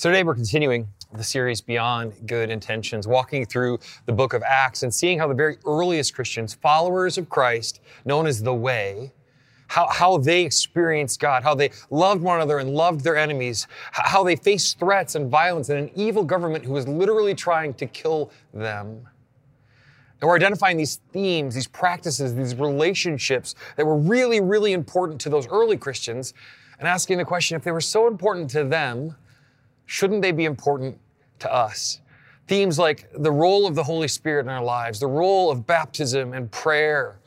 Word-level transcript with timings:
So 0.00 0.08
today 0.08 0.22
we're 0.22 0.34
continuing 0.34 0.88
the 1.12 1.22
series 1.22 1.60
Beyond 1.60 2.26
Good 2.26 2.48
Intentions, 2.48 3.06
walking 3.06 3.44
through 3.44 3.80
the 4.06 4.12
book 4.14 4.32
of 4.32 4.42
Acts 4.42 4.82
and 4.82 4.94
seeing 4.94 5.18
how 5.18 5.28
the 5.28 5.34
very 5.34 5.58
earliest 5.66 6.14
Christians, 6.14 6.54
followers 6.54 7.18
of 7.18 7.28
Christ, 7.28 7.82
known 8.06 8.26
as 8.26 8.42
the 8.42 8.54
Way, 8.54 9.12
how, 9.66 9.88
how 9.90 10.16
they 10.16 10.42
experienced 10.42 11.20
God, 11.20 11.42
how 11.42 11.54
they 11.54 11.70
loved 11.90 12.22
one 12.22 12.36
another 12.36 12.60
and 12.60 12.70
loved 12.70 13.04
their 13.04 13.14
enemies, 13.18 13.66
how 13.92 14.24
they 14.24 14.36
faced 14.36 14.78
threats 14.78 15.16
and 15.16 15.30
violence 15.30 15.68
and 15.68 15.78
an 15.78 15.90
evil 15.94 16.24
government 16.24 16.64
who 16.64 16.72
was 16.72 16.88
literally 16.88 17.34
trying 17.34 17.74
to 17.74 17.84
kill 17.84 18.32
them. 18.54 19.06
And 20.22 20.28
we're 20.28 20.36
identifying 20.36 20.78
these 20.78 20.96
themes, 21.12 21.54
these 21.54 21.68
practices, 21.68 22.34
these 22.34 22.54
relationships 22.54 23.54
that 23.76 23.84
were 23.84 23.98
really, 23.98 24.40
really 24.40 24.72
important 24.72 25.20
to 25.20 25.28
those 25.28 25.46
early 25.48 25.76
Christians 25.76 26.32
and 26.78 26.88
asking 26.88 27.18
the 27.18 27.24
question 27.26 27.54
if 27.54 27.64
they 27.64 27.70
were 27.70 27.82
so 27.82 28.06
important 28.06 28.48
to 28.52 28.64
them, 28.64 29.14
shouldn't 29.90 30.22
they 30.22 30.30
be 30.30 30.44
important 30.44 30.96
to 31.40 31.52
us? 31.52 32.00
Themes 32.46 32.78
like 32.78 33.10
the 33.12 33.32
role 33.32 33.66
of 33.66 33.74
the 33.74 33.82
Holy 33.82 34.06
Spirit 34.06 34.42
in 34.42 34.48
our 34.48 34.62
lives, 34.62 35.00
the 35.00 35.08
role 35.08 35.50
of 35.50 35.66
baptism 35.66 36.32
and 36.32 36.48
prayer. 36.52 37.18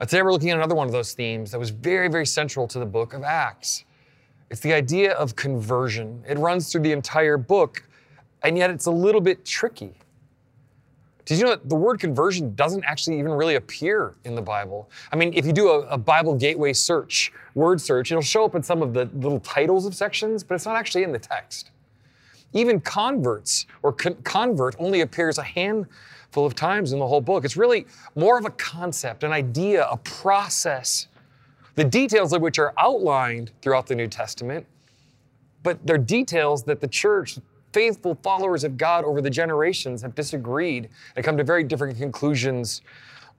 Today 0.00 0.22
we're 0.22 0.32
looking 0.32 0.48
at 0.48 0.56
another 0.56 0.74
one 0.74 0.86
of 0.86 0.92
those 0.92 1.12
themes 1.12 1.50
that 1.50 1.58
was 1.58 1.68
very, 1.68 2.08
very 2.08 2.24
central 2.24 2.66
to 2.68 2.78
the 2.78 2.86
book 2.86 3.12
of 3.12 3.22
Acts. 3.22 3.84
It's 4.48 4.60
the 4.60 4.72
idea 4.72 5.12
of 5.12 5.36
conversion. 5.36 6.24
It 6.26 6.38
runs 6.38 6.72
through 6.72 6.80
the 6.80 6.92
entire 6.92 7.36
book, 7.36 7.86
and 8.42 8.56
yet 8.56 8.70
it's 8.70 8.86
a 8.86 8.90
little 8.90 9.20
bit 9.20 9.44
tricky. 9.44 9.92
Did 11.26 11.38
you 11.38 11.44
know 11.44 11.50
that 11.50 11.68
the 11.68 11.76
word 11.76 12.00
conversion 12.00 12.54
doesn't 12.54 12.84
actually 12.84 13.18
even 13.18 13.32
really 13.32 13.56
appear 13.56 14.14
in 14.24 14.34
the 14.34 14.42
Bible? 14.42 14.88
I 15.12 15.16
mean, 15.16 15.34
if 15.34 15.44
you 15.44 15.52
do 15.52 15.68
a, 15.68 15.80
a, 15.88 15.98
Bible 15.98 16.36
gateway 16.36 16.72
search, 16.72 17.32
word 17.54 17.82
search, 17.82 18.10
it'll 18.10 18.22
show 18.22 18.46
up 18.46 18.54
in 18.54 18.62
some 18.62 18.80
of 18.80 18.94
the 18.94 19.10
little 19.12 19.40
titles 19.40 19.84
of 19.84 19.94
sections, 19.94 20.42
but 20.42 20.54
it's 20.54 20.64
not 20.64 20.76
actually 20.76 21.02
in 21.02 21.12
the 21.12 21.18
text. 21.18 21.71
Even 22.52 22.80
converts 22.80 23.66
or 23.82 23.92
con- 23.92 24.16
convert 24.24 24.76
only 24.78 25.00
appears 25.00 25.38
a 25.38 25.42
handful 25.42 26.44
of 26.46 26.54
times 26.54 26.92
in 26.92 26.98
the 26.98 27.06
whole 27.06 27.20
book. 27.20 27.44
It's 27.44 27.56
really 27.56 27.86
more 28.14 28.38
of 28.38 28.44
a 28.44 28.50
concept, 28.50 29.24
an 29.24 29.32
idea, 29.32 29.86
a 29.88 29.96
process, 29.98 31.08
the 31.74 31.84
details 31.84 32.32
of 32.32 32.42
which 32.42 32.58
are 32.58 32.74
outlined 32.78 33.50
throughout 33.62 33.86
the 33.86 33.94
New 33.94 34.08
Testament, 34.08 34.66
but 35.62 35.84
they're 35.86 35.98
details 35.98 36.64
that 36.64 36.80
the 36.80 36.88
church, 36.88 37.38
faithful 37.72 38.18
followers 38.22 38.64
of 38.64 38.76
God 38.76 39.04
over 39.04 39.22
the 39.22 39.30
generations, 39.30 40.02
have 40.02 40.14
disagreed 40.14 40.90
and 41.16 41.24
come 41.24 41.36
to 41.38 41.44
very 41.44 41.64
different 41.64 41.96
conclusions 41.96 42.82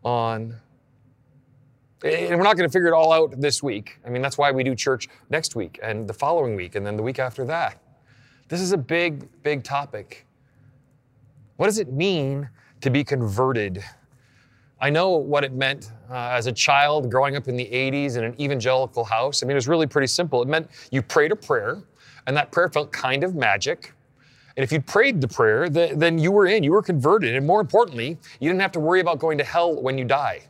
on. 0.03 0.55
And 2.03 2.37
we're 2.37 2.43
not 2.43 2.57
going 2.57 2.67
to 2.67 2.73
figure 2.73 2.87
it 2.87 2.93
all 2.93 3.13
out 3.13 3.39
this 3.39 3.63
week. 3.63 3.99
I 4.05 4.09
mean, 4.09 4.21
that's 4.21 4.37
why 4.37 4.51
we 4.51 4.63
do 4.63 4.75
church 4.75 5.07
next 5.29 5.55
week 5.55 5.79
and 5.81 6.07
the 6.07 6.13
following 6.13 6.55
week 6.55 6.75
and 6.75 6.85
then 6.85 6.97
the 6.97 7.03
week 7.03 7.19
after 7.19 7.45
that. 7.45 7.82
This 8.49 8.59
is 8.59 8.71
a 8.71 8.77
big, 8.77 9.27
big 9.41 9.63
topic. 9.63 10.25
What 11.57 11.67
does 11.67 11.79
it 11.79 11.91
mean 11.91 12.49
to 12.81 12.89
be 12.89 13.03
converted? 13.03 13.83
I 14.81 14.89
know 14.89 15.11
what 15.11 15.45
it 15.45 15.53
meant 15.53 15.91
uh, 16.09 16.29
as 16.31 16.47
a 16.47 16.51
child 16.51 17.09
growing 17.09 17.37
up 17.37 17.47
in 17.47 17.55
the 17.55 17.65
80s 17.65 18.17
in 18.17 18.25
an 18.25 18.39
evangelical 18.41 19.05
house. 19.05 19.41
I 19.41 19.45
mean, 19.45 19.51
it 19.51 19.55
was 19.55 19.69
really 19.69 19.87
pretty 19.87 20.07
simple. 20.07 20.41
It 20.41 20.49
meant 20.49 20.69
you 20.91 21.01
prayed 21.01 21.31
a 21.31 21.37
prayer, 21.37 21.81
and 22.27 22.35
that 22.35 22.51
prayer 22.51 22.67
felt 22.67 22.91
kind 22.91 23.23
of 23.23 23.33
magic. 23.33 23.93
And 24.57 24.63
if 24.63 24.71
you 24.71 24.81
prayed 24.81 25.21
the 25.21 25.27
prayer, 25.27 25.69
then 25.69 26.19
you 26.19 26.31
were 26.31 26.45
in, 26.45 26.63
you 26.63 26.73
were 26.73 26.83
converted. 26.83 27.35
And 27.35 27.47
more 27.47 27.61
importantly, 27.61 28.17
you 28.39 28.49
didn't 28.49 28.61
have 28.61 28.73
to 28.73 28.79
worry 28.79 28.99
about 28.99 29.19
going 29.19 29.37
to 29.37 29.43
hell 29.43 29.81
when 29.81 29.97
you 29.97 30.05
die, 30.05 30.41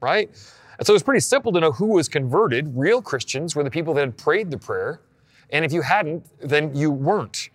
right? 0.00 0.30
And 0.78 0.86
so 0.86 0.92
it 0.92 0.94
was 0.94 1.02
pretty 1.02 1.20
simple 1.20 1.52
to 1.52 1.60
know 1.60 1.72
who 1.72 1.88
was 1.88 2.08
converted. 2.08 2.72
Real 2.74 3.02
Christians 3.02 3.54
were 3.54 3.62
the 3.62 3.70
people 3.70 3.94
that 3.94 4.00
had 4.00 4.16
prayed 4.16 4.50
the 4.50 4.58
prayer. 4.58 5.00
And 5.50 5.64
if 5.64 5.72
you 5.72 5.82
hadn't, 5.82 6.26
then 6.40 6.74
you 6.74 6.90
weren't. 6.90 7.50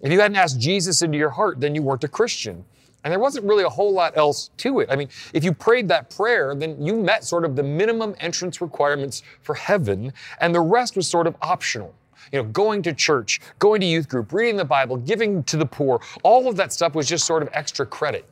If 0.00 0.12
you 0.12 0.20
hadn't 0.20 0.36
asked 0.36 0.60
Jesus 0.60 1.02
into 1.02 1.18
your 1.18 1.30
heart, 1.30 1.60
then 1.60 1.74
you 1.74 1.82
weren't 1.82 2.04
a 2.04 2.08
Christian. 2.08 2.64
And 3.04 3.12
there 3.12 3.18
wasn't 3.18 3.44
really 3.44 3.64
a 3.64 3.68
whole 3.68 3.92
lot 3.92 4.16
else 4.16 4.50
to 4.58 4.80
it. 4.80 4.88
I 4.90 4.96
mean, 4.96 5.08
if 5.34 5.44
you 5.44 5.52
prayed 5.52 5.88
that 5.88 6.08
prayer, 6.14 6.54
then 6.54 6.80
you 6.84 6.96
met 6.96 7.24
sort 7.24 7.44
of 7.44 7.54
the 7.54 7.62
minimum 7.62 8.14
entrance 8.18 8.60
requirements 8.62 9.22
for 9.42 9.54
heaven, 9.54 10.12
and 10.40 10.54
the 10.54 10.60
rest 10.60 10.96
was 10.96 11.06
sort 11.06 11.26
of 11.26 11.36
optional. 11.42 11.94
You 12.32 12.42
know, 12.42 12.48
going 12.48 12.82
to 12.82 12.94
church, 12.94 13.40
going 13.58 13.82
to 13.82 13.86
youth 13.86 14.08
group, 14.08 14.32
reading 14.32 14.56
the 14.56 14.64
Bible, 14.64 14.96
giving 14.96 15.42
to 15.44 15.58
the 15.58 15.66
poor, 15.66 16.00
all 16.22 16.48
of 16.48 16.56
that 16.56 16.72
stuff 16.72 16.94
was 16.94 17.06
just 17.06 17.26
sort 17.26 17.42
of 17.42 17.50
extra 17.52 17.84
credit. 17.84 18.24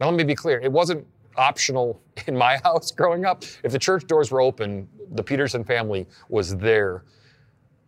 Now, 0.00 0.06
let 0.06 0.16
me 0.16 0.24
be 0.24 0.36
clear 0.36 0.60
it 0.60 0.70
wasn't 0.70 1.04
optional 1.36 2.00
in 2.28 2.36
my 2.36 2.58
house 2.64 2.92
growing 2.92 3.24
up. 3.24 3.42
If 3.64 3.72
the 3.72 3.78
church 3.78 4.06
doors 4.06 4.30
were 4.30 4.40
open, 4.40 4.88
the 5.10 5.22
Peterson 5.22 5.64
family 5.64 6.06
was 6.28 6.56
there 6.56 7.02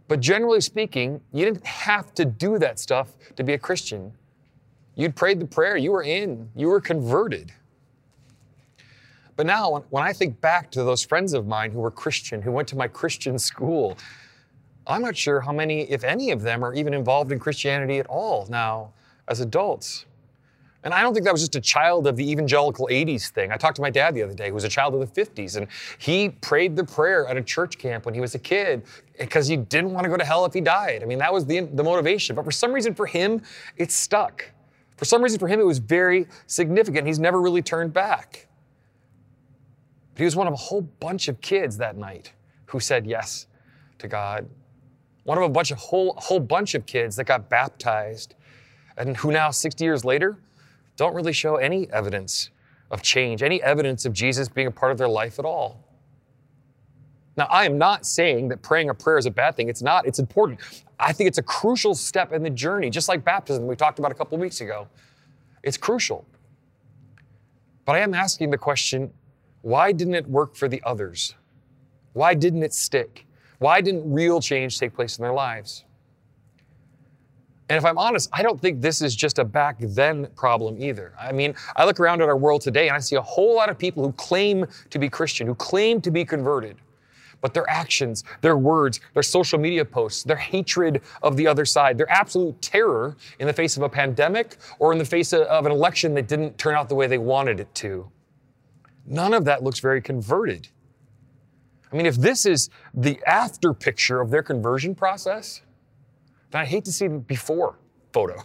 but 0.08 0.20
generally 0.20 0.60
speaking, 0.60 1.20
you 1.32 1.44
didn't 1.44 1.66
have 1.66 2.14
to 2.14 2.24
do 2.24 2.58
that 2.58 2.78
stuff 2.78 3.12
to 3.36 3.44
be 3.44 3.54
a 3.54 3.58
Christian. 3.58 4.12
You'd 4.94 5.16
prayed 5.16 5.40
the 5.40 5.46
prayer, 5.46 5.76
you 5.76 5.92
were 5.92 6.02
in, 6.02 6.48
you 6.54 6.68
were 6.68 6.80
converted. 6.80 7.52
But 9.36 9.44
now, 9.44 9.84
when 9.90 10.02
I 10.02 10.12
think 10.12 10.40
back 10.40 10.70
to 10.70 10.82
those 10.82 11.04
friends 11.04 11.34
of 11.34 11.46
mine 11.46 11.70
who 11.70 11.80
were 11.80 11.90
Christian, 11.90 12.40
who 12.40 12.50
went 12.50 12.68
to 12.68 12.76
my 12.76 12.88
Christian 12.88 13.38
school, 13.38 13.98
I'm 14.86 15.02
not 15.02 15.16
sure 15.16 15.40
how 15.40 15.52
many, 15.52 15.82
if 15.90 16.04
any 16.04 16.30
of 16.30 16.40
them, 16.40 16.64
are 16.64 16.72
even 16.72 16.94
involved 16.94 17.32
in 17.32 17.38
Christianity 17.38 17.98
at 17.98 18.06
all 18.06 18.46
now 18.48 18.92
as 19.28 19.40
adults. 19.40 20.06
And 20.84 20.94
I 20.94 21.02
don't 21.02 21.14
think 21.14 21.24
that 21.24 21.32
was 21.32 21.42
just 21.42 21.56
a 21.56 21.60
child 21.60 22.06
of 22.06 22.16
the 22.16 22.30
evangelical 22.30 22.88
80s 22.90 23.30
thing. 23.30 23.50
I 23.50 23.56
talked 23.56 23.76
to 23.76 23.82
my 23.82 23.90
dad 23.90 24.14
the 24.14 24.22
other 24.22 24.34
day, 24.34 24.48
who 24.48 24.54
was 24.54 24.64
a 24.64 24.68
child 24.68 24.94
of 24.94 25.00
the 25.00 25.20
50s, 25.20 25.56
and 25.56 25.66
he 25.98 26.28
prayed 26.28 26.76
the 26.76 26.84
prayer 26.84 27.26
at 27.26 27.36
a 27.36 27.42
church 27.42 27.78
camp 27.78 28.04
when 28.04 28.14
he 28.14 28.20
was 28.20 28.34
a 28.34 28.38
kid 28.38 28.84
because 29.18 29.48
he 29.48 29.56
didn't 29.56 29.92
want 29.92 30.04
to 30.04 30.10
go 30.10 30.16
to 30.16 30.24
hell 30.24 30.44
if 30.44 30.52
he 30.52 30.60
died. 30.60 31.02
I 31.02 31.06
mean, 31.06 31.18
that 31.18 31.32
was 31.32 31.44
the, 31.46 31.60
the 31.60 31.82
motivation. 31.82 32.36
But 32.36 32.44
for 32.44 32.52
some 32.52 32.72
reason, 32.72 32.94
for 32.94 33.06
him, 33.06 33.42
it 33.76 33.90
stuck. 33.90 34.50
For 34.96 35.04
some 35.04 35.22
reason, 35.22 35.38
for 35.38 35.48
him, 35.48 35.60
it 35.60 35.66
was 35.66 35.78
very 35.78 36.26
significant. 36.46 37.06
He's 37.06 37.18
never 37.18 37.40
really 37.40 37.62
turned 37.62 37.92
back. 37.92 38.46
But 40.14 40.20
he 40.20 40.24
was 40.24 40.36
one 40.36 40.46
of 40.46 40.52
a 40.52 40.56
whole 40.56 40.82
bunch 40.82 41.28
of 41.28 41.40
kids 41.40 41.76
that 41.78 41.96
night 41.96 42.32
who 42.66 42.80
said 42.80 43.06
yes 43.06 43.46
to 43.98 44.08
God. 44.08 44.48
One 45.24 45.36
of 45.36 45.44
a 45.44 45.48
bunch 45.48 45.70
of 45.70 45.78
whole, 45.78 46.14
whole 46.16 46.40
bunch 46.40 46.74
of 46.74 46.86
kids 46.86 47.16
that 47.16 47.24
got 47.24 47.50
baptized 47.50 48.34
and 48.96 49.16
who 49.16 49.30
now, 49.30 49.50
60 49.50 49.84
years 49.84 50.04
later, 50.04 50.38
don't 50.96 51.14
really 51.14 51.32
show 51.32 51.56
any 51.56 51.90
evidence 51.90 52.50
of 52.90 53.02
change, 53.02 53.42
any 53.42 53.62
evidence 53.62 54.04
of 54.04 54.12
Jesus 54.12 54.48
being 54.48 54.66
a 54.66 54.70
part 54.70 54.92
of 54.92 54.98
their 54.98 55.08
life 55.08 55.38
at 55.38 55.44
all. 55.44 55.82
Now, 57.36 57.46
I 57.50 57.66
am 57.66 57.76
not 57.76 58.06
saying 58.06 58.48
that 58.48 58.62
praying 58.62 58.88
a 58.88 58.94
prayer 58.94 59.18
is 59.18 59.26
a 59.26 59.30
bad 59.30 59.56
thing. 59.56 59.68
It's 59.68 59.82
not, 59.82 60.06
it's 60.06 60.18
important. 60.18 60.60
I 60.98 61.12
think 61.12 61.28
it's 61.28 61.38
a 61.38 61.42
crucial 61.42 61.94
step 61.94 62.32
in 62.32 62.42
the 62.42 62.50
journey, 62.50 62.88
just 62.88 63.08
like 63.08 63.24
baptism 63.24 63.66
we 63.66 63.76
talked 63.76 63.98
about 63.98 64.10
a 64.10 64.14
couple 64.14 64.38
weeks 64.38 64.62
ago. 64.62 64.88
It's 65.62 65.76
crucial. 65.76 66.26
But 67.84 67.96
I 67.96 68.00
am 68.00 68.14
asking 68.14 68.50
the 68.50 68.58
question 68.58 69.12
why 69.62 69.92
didn't 69.92 70.14
it 70.14 70.28
work 70.28 70.54
for 70.54 70.68
the 70.68 70.80
others? 70.84 71.34
Why 72.12 72.34
didn't 72.34 72.62
it 72.62 72.72
stick? 72.72 73.26
Why 73.58 73.80
didn't 73.80 74.10
real 74.10 74.40
change 74.40 74.78
take 74.78 74.94
place 74.94 75.18
in 75.18 75.22
their 75.22 75.32
lives? 75.32 75.84
And 77.68 77.76
if 77.76 77.84
I'm 77.84 77.98
honest, 77.98 78.30
I 78.32 78.42
don't 78.42 78.60
think 78.60 78.80
this 78.80 79.02
is 79.02 79.16
just 79.16 79.38
a 79.40 79.44
back 79.44 79.76
then 79.80 80.28
problem 80.36 80.80
either. 80.80 81.12
I 81.20 81.32
mean, 81.32 81.54
I 81.74 81.84
look 81.84 81.98
around 81.98 82.22
at 82.22 82.28
our 82.28 82.36
world 82.36 82.60
today 82.60 82.86
and 82.86 82.96
I 82.96 83.00
see 83.00 83.16
a 83.16 83.22
whole 83.22 83.56
lot 83.56 83.68
of 83.68 83.76
people 83.76 84.04
who 84.04 84.12
claim 84.12 84.66
to 84.90 84.98
be 84.98 85.08
Christian, 85.08 85.48
who 85.48 85.54
claim 85.56 86.00
to 86.02 86.12
be 86.12 86.24
converted, 86.24 86.76
but 87.40 87.54
their 87.54 87.68
actions, 87.68 88.22
their 88.40 88.56
words, 88.56 89.00
their 89.14 89.22
social 89.22 89.58
media 89.58 89.84
posts, 89.84 90.22
their 90.22 90.36
hatred 90.36 91.02
of 91.24 91.36
the 91.36 91.46
other 91.48 91.64
side, 91.64 91.98
their 91.98 92.10
absolute 92.10 92.60
terror 92.62 93.16
in 93.40 93.48
the 93.48 93.52
face 93.52 93.76
of 93.76 93.82
a 93.82 93.88
pandemic 93.88 94.58
or 94.78 94.92
in 94.92 94.98
the 94.98 95.04
face 95.04 95.32
of 95.32 95.66
an 95.66 95.72
election 95.72 96.14
that 96.14 96.28
didn't 96.28 96.56
turn 96.58 96.76
out 96.76 96.88
the 96.88 96.94
way 96.94 97.08
they 97.08 97.18
wanted 97.18 97.58
it 97.58 97.74
to. 97.74 98.08
None 99.06 99.34
of 99.34 99.44
that 99.44 99.64
looks 99.64 99.80
very 99.80 100.00
converted. 100.00 100.68
I 101.92 101.96
mean, 101.96 102.06
if 102.06 102.16
this 102.16 102.46
is 102.46 102.70
the 102.94 103.20
after 103.26 103.72
picture 103.72 104.20
of 104.20 104.30
their 104.30 104.42
conversion 104.42 104.94
process, 104.94 105.62
I 106.52 106.64
hate 106.64 106.84
to 106.86 106.92
see 106.92 107.08
the 107.08 107.18
before 107.18 107.78
photo. 108.12 108.42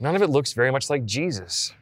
None 0.00 0.14
of 0.14 0.22
it 0.22 0.30
looks 0.30 0.52
very 0.52 0.70
much 0.70 0.90
like 0.90 1.04
Jesus. 1.04 1.72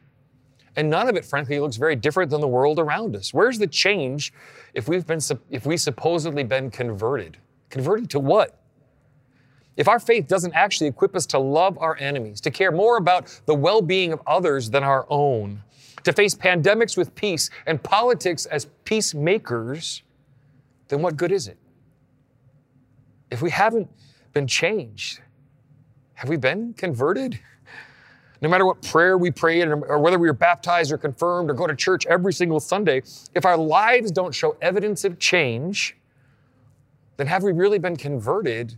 And 0.75 0.89
none 0.89 1.07
of 1.07 1.15
it, 1.15 1.23
frankly, 1.23 1.59
looks 1.59 1.77
very 1.77 1.95
different 1.95 2.31
than 2.31 2.41
the 2.41 2.47
world 2.47 2.79
around 2.79 3.15
us. 3.15 3.33
Where's 3.33 3.59
the 3.59 3.67
change 3.67 4.33
if 4.73 4.87
we've 4.87 5.07
been, 5.07 5.19
if 5.49 5.65
we 5.65 5.77
supposedly 5.77 6.43
been 6.43 6.69
converted? 6.69 7.37
Converted 7.69 8.09
to 8.11 8.19
what? 8.19 8.59
If 9.77 9.87
our 9.87 9.99
faith 9.99 10.27
doesn't 10.27 10.53
actually 10.53 10.87
equip 10.87 11.15
us 11.15 11.25
to 11.27 11.39
love 11.39 11.77
our 11.77 11.97
enemies, 11.99 12.39
to 12.41 12.51
care 12.51 12.71
more 12.71 12.97
about 12.97 13.39
the 13.45 13.55
well 13.55 13.81
being 13.81 14.13
of 14.13 14.21
others 14.25 14.69
than 14.69 14.83
our 14.83 15.05
own, 15.09 15.61
to 16.03 16.13
face 16.13 16.35
pandemics 16.35 16.95
with 16.95 17.13
peace 17.15 17.49
and 17.65 17.81
politics 17.81 18.45
as 18.45 18.65
peacemakers, 18.85 20.03
then 20.87 21.01
what 21.01 21.17
good 21.17 21.31
is 21.31 21.47
it? 21.47 21.57
If 23.31 23.41
we 23.41 23.49
haven't 23.49 23.89
been 24.35 24.45
changed? 24.45 25.21
Have 26.13 26.29
we 26.29 26.35
been 26.37 26.73
converted? 26.73 27.39
No 28.41 28.49
matter 28.49 28.65
what 28.65 28.81
prayer 28.83 29.17
we 29.17 29.31
prayed, 29.31 29.65
or 29.67 29.97
whether 29.97 30.19
we 30.19 30.27
were 30.27 30.33
baptized 30.33 30.91
or 30.91 30.97
confirmed 30.97 31.49
or 31.49 31.53
go 31.53 31.65
to 31.65 31.75
church 31.75 32.05
every 32.05 32.33
single 32.33 32.59
Sunday, 32.59 33.01
if 33.33 33.45
our 33.45 33.57
lives 33.57 34.11
don't 34.11 34.35
show 34.35 34.57
evidence 34.61 35.05
of 35.05 35.17
change, 35.19 35.95
then 37.17 37.27
have 37.27 37.43
we 37.43 37.53
really 37.53 37.79
been 37.79 37.95
converted 37.95 38.75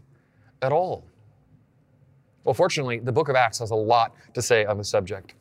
at 0.62 0.72
all. 0.72 1.04
Well, 2.44 2.54
fortunately, 2.54 3.00
the 3.00 3.12
book 3.12 3.28
of 3.28 3.36
Acts 3.36 3.60
has 3.60 3.72
a 3.72 3.76
lot 3.76 4.14
to 4.36 4.42
say 4.42 4.64
on 4.64 4.78
the 4.78 4.84
subject. 4.84 5.34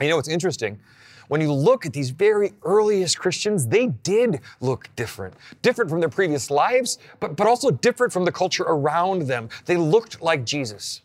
You 0.00 0.08
know, 0.10 0.18
it's 0.18 0.28
interesting. 0.28 0.78
When 1.28 1.40
you 1.40 1.52
look 1.52 1.86
at 1.86 1.92
these 1.92 2.10
very 2.10 2.52
earliest 2.62 3.18
Christians, 3.18 3.66
they 3.66 3.86
did 3.86 4.40
look 4.60 4.88
different. 4.96 5.34
Different 5.62 5.90
from 5.90 6.00
their 6.00 6.08
previous 6.08 6.50
lives, 6.50 6.98
but, 7.20 7.36
but 7.36 7.46
also 7.46 7.70
different 7.70 8.12
from 8.12 8.24
the 8.24 8.32
culture 8.32 8.64
around 8.64 9.22
them. 9.22 9.48
They 9.64 9.76
looked 9.76 10.22
like 10.22 10.44
Jesus. 10.44 11.02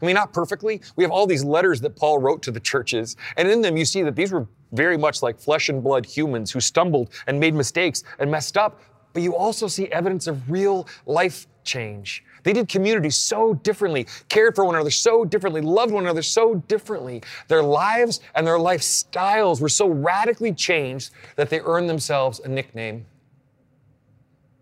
I 0.00 0.06
mean, 0.06 0.14
not 0.14 0.32
perfectly. 0.32 0.80
We 0.96 1.04
have 1.04 1.10
all 1.10 1.26
these 1.26 1.44
letters 1.44 1.80
that 1.82 1.96
Paul 1.96 2.18
wrote 2.18 2.42
to 2.42 2.50
the 2.50 2.60
churches, 2.60 3.16
and 3.36 3.48
in 3.48 3.62
them 3.62 3.76
you 3.76 3.84
see 3.84 4.02
that 4.02 4.16
these 4.16 4.32
were 4.32 4.46
very 4.72 4.98
much 4.98 5.22
like 5.22 5.38
flesh 5.38 5.68
and 5.68 5.82
blood 5.82 6.04
humans 6.04 6.50
who 6.50 6.60
stumbled 6.60 7.10
and 7.26 7.38
made 7.38 7.54
mistakes 7.54 8.02
and 8.18 8.30
messed 8.30 8.56
up, 8.56 8.80
but 9.12 9.22
you 9.22 9.36
also 9.36 9.68
see 9.68 9.86
evidence 9.92 10.26
of 10.26 10.50
real 10.50 10.88
life 11.06 11.46
change. 11.62 12.24
They 12.44 12.52
did 12.52 12.68
community 12.68 13.10
so 13.10 13.54
differently, 13.54 14.06
cared 14.28 14.54
for 14.54 14.64
one 14.64 14.76
another 14.76 14.90
so 14.90 15.24
differently, 15.24 15.60
loved 15.60 15.92
one 15.92 16.04
another 16.04 16.22
so 16.22 16.54
differently. 16.54 17.22
Their 17.48 17.62
lives 17.62 18.20
and 18.34 18.46
their 18.46 18.58
lifestyles 18.58 19.60
were 19.60 19.68
so 19.68 19.88
radically 19.88 20.52
changed 20.52 21.10
that 21.36 21.50
they 21.50 21.60
earned 21.60 21.90
themselves 21.90 22.40
a 22.40 22.48
nickname. 22.48 23.06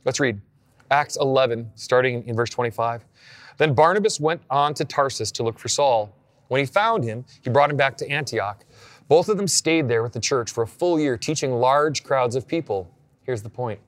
Let's 0.04 0.20
read 0.20 0.40
Acts 0.90 1.16
11, 1.20 1.70
starting 1.74 2.26
in 2.26 2.34
verse 2.34 2.50
25. 2.50 3.04
Then 3.58 3.74
Barnabas 3.74 4.18
went 4.18 4.42
on 4.48 4.74
to 4.74 4.84
Tarsus 4.84 5.30
to 5.32 5.42
look 5.42 5.58
for 5.58 5.68
Saul. 5.68 6.14
When 6.48 6.60
he 6.60 6.66
found 6.66 7.04
him, 7.04 7.24
he 7.42 7.50
brought 7.50 7.70
him 7.70 7.76
back 7.76 7.96
to 7.98 8.08
Antioch. 8.08 8.64
Both 9.08 9.28
of 9.28 9.36
them 9.36 9.48
stayed 9.48 9.88
there 9.88 10.02
with 10.02 10.12
the 10.12 10.20
church 10.20 10.50
for 10.50 10.62
a 10.62 10.66
full 10.66 10.98
year, 10.98 11.16
teaching 11.16 11.52
large 11.52 12.02
crowds 12.02 12.36
of 12.36 12.46
people. 12.46 12.90
Here's 13.24 13.42
the 13.42 13.50
point 13.50 13.80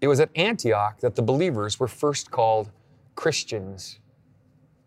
it 0.00 0.08
was 0.08 0.20
at 0.20 0.30
Antioch 0.36 1.00
that 1.00 1.16
the 1.16 1.22
believers 1.22 1.80
were 1.80 1.88
first 1.88 2.30
called 2.30 2.70
Christians. 3.18 3.98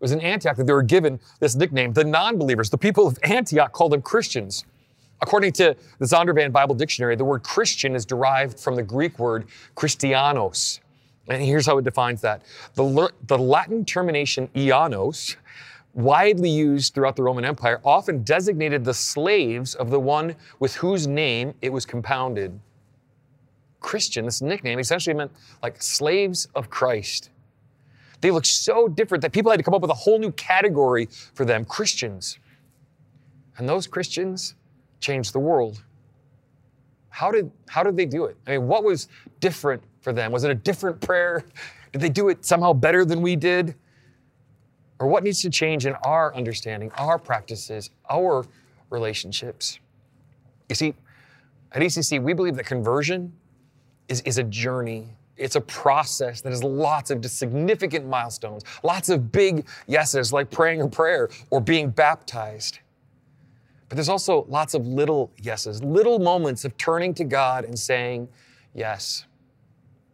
was 0.00 0.12
in 0.12 0.20
Antioch 0.22 0.56
that 0.56 0.66
they 0.66 0.72
were 0.72 0.82
given 0.82 1.20
this 1.38 1.54
nickname. 1.54 1.92
The 1.92 2.02
non 2.02 2.38
believers, 2.38 2.70
the 2.70 2.78
people 2.78 3.06
of 3.06 3.18
Antioch, 3.24 3.72
called 3.72 3.92
them 3.92 4.00
Christians. 4.00 4.64
According 5.20 5.52
to 5.52 5.76
the 5.98 6.06
Zondervan 6.06 6.50
Bible 6.50 6.74
Dictionary, 6.74 7.14
the 7.14 7.26
word 7.26 7.42
Christian 7.42 7.94
is 7.94 8.06
derived 8.06 8.58
from 8.58 8.74
the 8.74 8.82
Greek 8.82 9.18
word 9.18 9.48
Christianos. 9.76 10.80
And 11.28 11.42
here's 11.42 11.66
how 11.66 11.76
it 11.76 11.84
defines 11.84 12.22
that 12.22 12.42
the, 12.74 13.12
the 13.26 13.36
Latin 13.36 13.84
termination 13.84 14.48
ianos, 14.56 15.36
widely 15.92 16.48
used 16.48 16.94
throughout 16.94 17.16
the 17.16 17.22
Roman 17.22 17.44
Empire, 17.44 17.82
often 17.84 18.22
designated 18.22 18.82
the 18.82 18.94
slaves 18.94 19.74
of 19.74 19.90
the 19.90 20.00
one 20.00 20.36
with 20.58 20.76
whose 20.76 21.06
name 21.06 21.52
it 21.60 21.70
was 21.70 21.84
compounded. 21.84 22.58
Christian, 23.80 24.24
this 24.24 24.40
nickname 24.40 24.78
essentially 24.78 25.14
meant 25.14 25.32
like 25.62 25.82
slaves 25.82 26.48
of 26.54 26.70
Christ. 26.70 27.28
They 28.22 28.30
looked 28.30 28.46
so 28.46 28.88
different 28.88 29.20
that 29.22 29.32
people 29.32 29.50
had 29.50 29.58
to 29.58 29.62
come 29.62 29.74
up 29.74 29.82
with 29.82 29.90
a 29.90 29.94
whole 29.94 30.18
new 30.18 30.32
category 30.32 31.08
for 31.34 31.44
them 31.44 31.64
Christians. 31.64 32.38
And 33.58 33.68
those 33.68 33.86
Christians 33.86 34.54
changed 35.00 35.34
the 35.34 35.38
world. 35.38 35.84
How 37.10 37.30
did, 37.30 37.50
how 37.68 37.82
did 37.82 37.96
they 37.96 38.06
do 38.06 38.24
it? 38.24 38.38
I 38.46 38.52
mean, 38.52 38.66
what 38.68 38.84
was 38.84 39.08
different 39.40 39.82
for 40.00 40.14
them? 40.14 40.32
Was 40.32 40.44
it 40.44 40.50
a 40.50 40.54
different 40.54 41.00
prayer? 41.00 41.44
Did 41.92 42.00
they 42.00 42.08
do 42.08 42.30
it 42.30 42.44
somehow 42.44 42.72
better 42.72 43.04
than 43.04 43.20
we 43.20 43.36
did? 43.36 43.74
Or 44.98 45.08
what 45.08 45.24
needs 45.24 45.42
to 45.42 45.50
change 45.50 45.84
in 45.84 45.94
our 46.04 46.34
understanding, 46.34 46.90
our 46.92 47.18
practices, 47.18 47.90
our 48.08 48.46
relationships? 48.88 49.78
You 50.68 50.74
see, 50.74 50.94
at 51.72 51.82
ECC, 51.82 52.22
we 52.22 52.32
believe 52.32 52.56
that 52.56 52.66
conversion 52.66 53.32
is, 54.08 54.20
is 54.22 54.38
a 54.38 54.44
journey. 54.44 55.08
It's 55.36 55.56
a 55.56 55.60
process 55.60 56.40
that 56.42 56.50
has 56.50 56.62
lots 56.62 57.10
of 57.10 57.24
significant 57.24 58.06
milestones, 58.06 58.64
lots 58.82 59.08
of 59.08 59.32
big 59.32 59.66
yeses, 59.86 60.32
like 60.32 60.50
praying 60.50 60.82
a 60.82 60.88
prayer 60.88 61.30
or 61.50 61.60
being 61.60 61.90
baptized. 61.90 62.80
But 63.88 63.96
there's 63.96 64.08
also 64.08 64.46
lots 64.48 64.74
of 64.74 64.86
little 64.86 65.32
yeses, 65.38 65.82
little 65.82 66.18
moments 66.18 66.64
of 66.64 66.76
turning 66.76 67.12
to 67.14 67.24
God 67.24 67.64
and 67.64 67.78
saying 67.78 68.28
yes. 68.74 69.26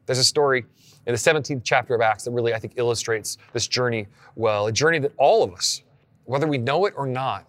There's 0.07 0.19
a 0.19 0.25
story 0.25 0.65
in 1.07 1.13
the 1.13 1.19
17th 1.19 1.63
chapter 1.65 1.95
of 1.95 2.01
Acts 2.01 2.25
that 2.25 2.31
really, 2.31 2.55
I 2.55 2.59
think, 2.59 2.75
illustrates 2.77 3.39
this 3.53 3.69
journey 3.69 4.07
well. 4.37 4.67
A 4.67 4.73
journey 4.73 4.99
that 5.01 5.13
all 5.17 5.43
of 5.43 5.53
us, 5.53 5.83
whether 6.25 6.47
we 6.47 6.59
know 6.59 6.87
it 6.87 6.95
or 6.97 7.07
not, 7.07 7.49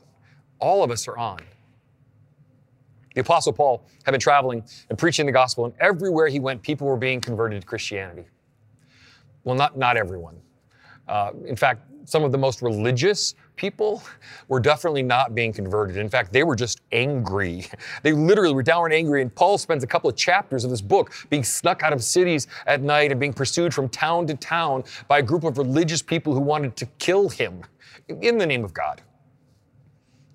all 0.60 0.84
of 0.84 0.92
us 0.92 1.08
are 1.08 1.18
on. 1.18 1.40
The 3.16 3.22
Apostle 3.22 3.54
Paul 3.54 3.86
had 4.06 4.12
been 4.12 4.20
traveling 4.20 4.64
and 4.90 4.98
preaching 4.98 5.26
the 5.26 5.32
gospel, 5.32 5.66
and 5.66 5.74
everywhere 5.80 6.28
he 6.28 6.40
went, 6.40 6.62
people 6.62 6.88
were 6.88 6.98
being 6.98 7.20
converted 7.22 7.62
to 7.62 7.68
Christianity. 7.68 8.26
Well, 9.44 9.56
not, 9.56 9.78
not 9.78 9.98
everyone. 9.98 10.38
Uh, 11.08 11.32
in 11.46 11.56
fact, 11.56 11.82
some 12.06 12.24
of 12.24 12.32
the 12.32 12.38
most 12.38 12.62
religious 12.62 13.36
people 13.56 14.04
were 14.48 14.60
definitely 14.60 15.04
not 15.04 15.36
being 15.36 15.54
converted. 15.54 15.98
In 15.98 16.10
fact, 16.10 16.34
they 16.34 16.44
were 16.44 16.56
just 16.56 16.82
angry. 16.92 17.66
They 18.04 18.14
literally 18.14 18.54
were 18.54 18.64
downright 18.64 18.94
angry. 18.94 19.22
And 19.22 19.34
Paul 19.34 19.58
spends 19.58 19.84
a 19.84 19.88
couple 19.88 20.10
of 20.10 20.16
chapters 20.16 20.64
of 20.64 20.72
this 20.72 20.82
book 20.82 21.14
being 21.30 21.44
snuck 21.44 21.84
out 21.84 21.94
of 21.94 22.04
cities 22.04 22.48
at 22.66 22.82
night 22.82 23.12
and 23.12 23.20
being 23.20 23.34
pursued 23.34 23.74
from 23.74 23.90
town 23.90 24.26
to 24.28 24.36
town 24.36 24.84
by 25.08 25.20
a 25.20 25.22
group 25.22 25.44
of 25.44 25.58
religious 25.58 26.02
people 26.02 26.34
who 26.34 26.40
wanted 26.40 26.76
to 26.78 26.86
kill 26.98 27.30
him 27.30 27.64
in 28.22 28.38
the 28.38 28.46
name 28.46 28.64
of 28.64 28.74
God. 28.74 29.02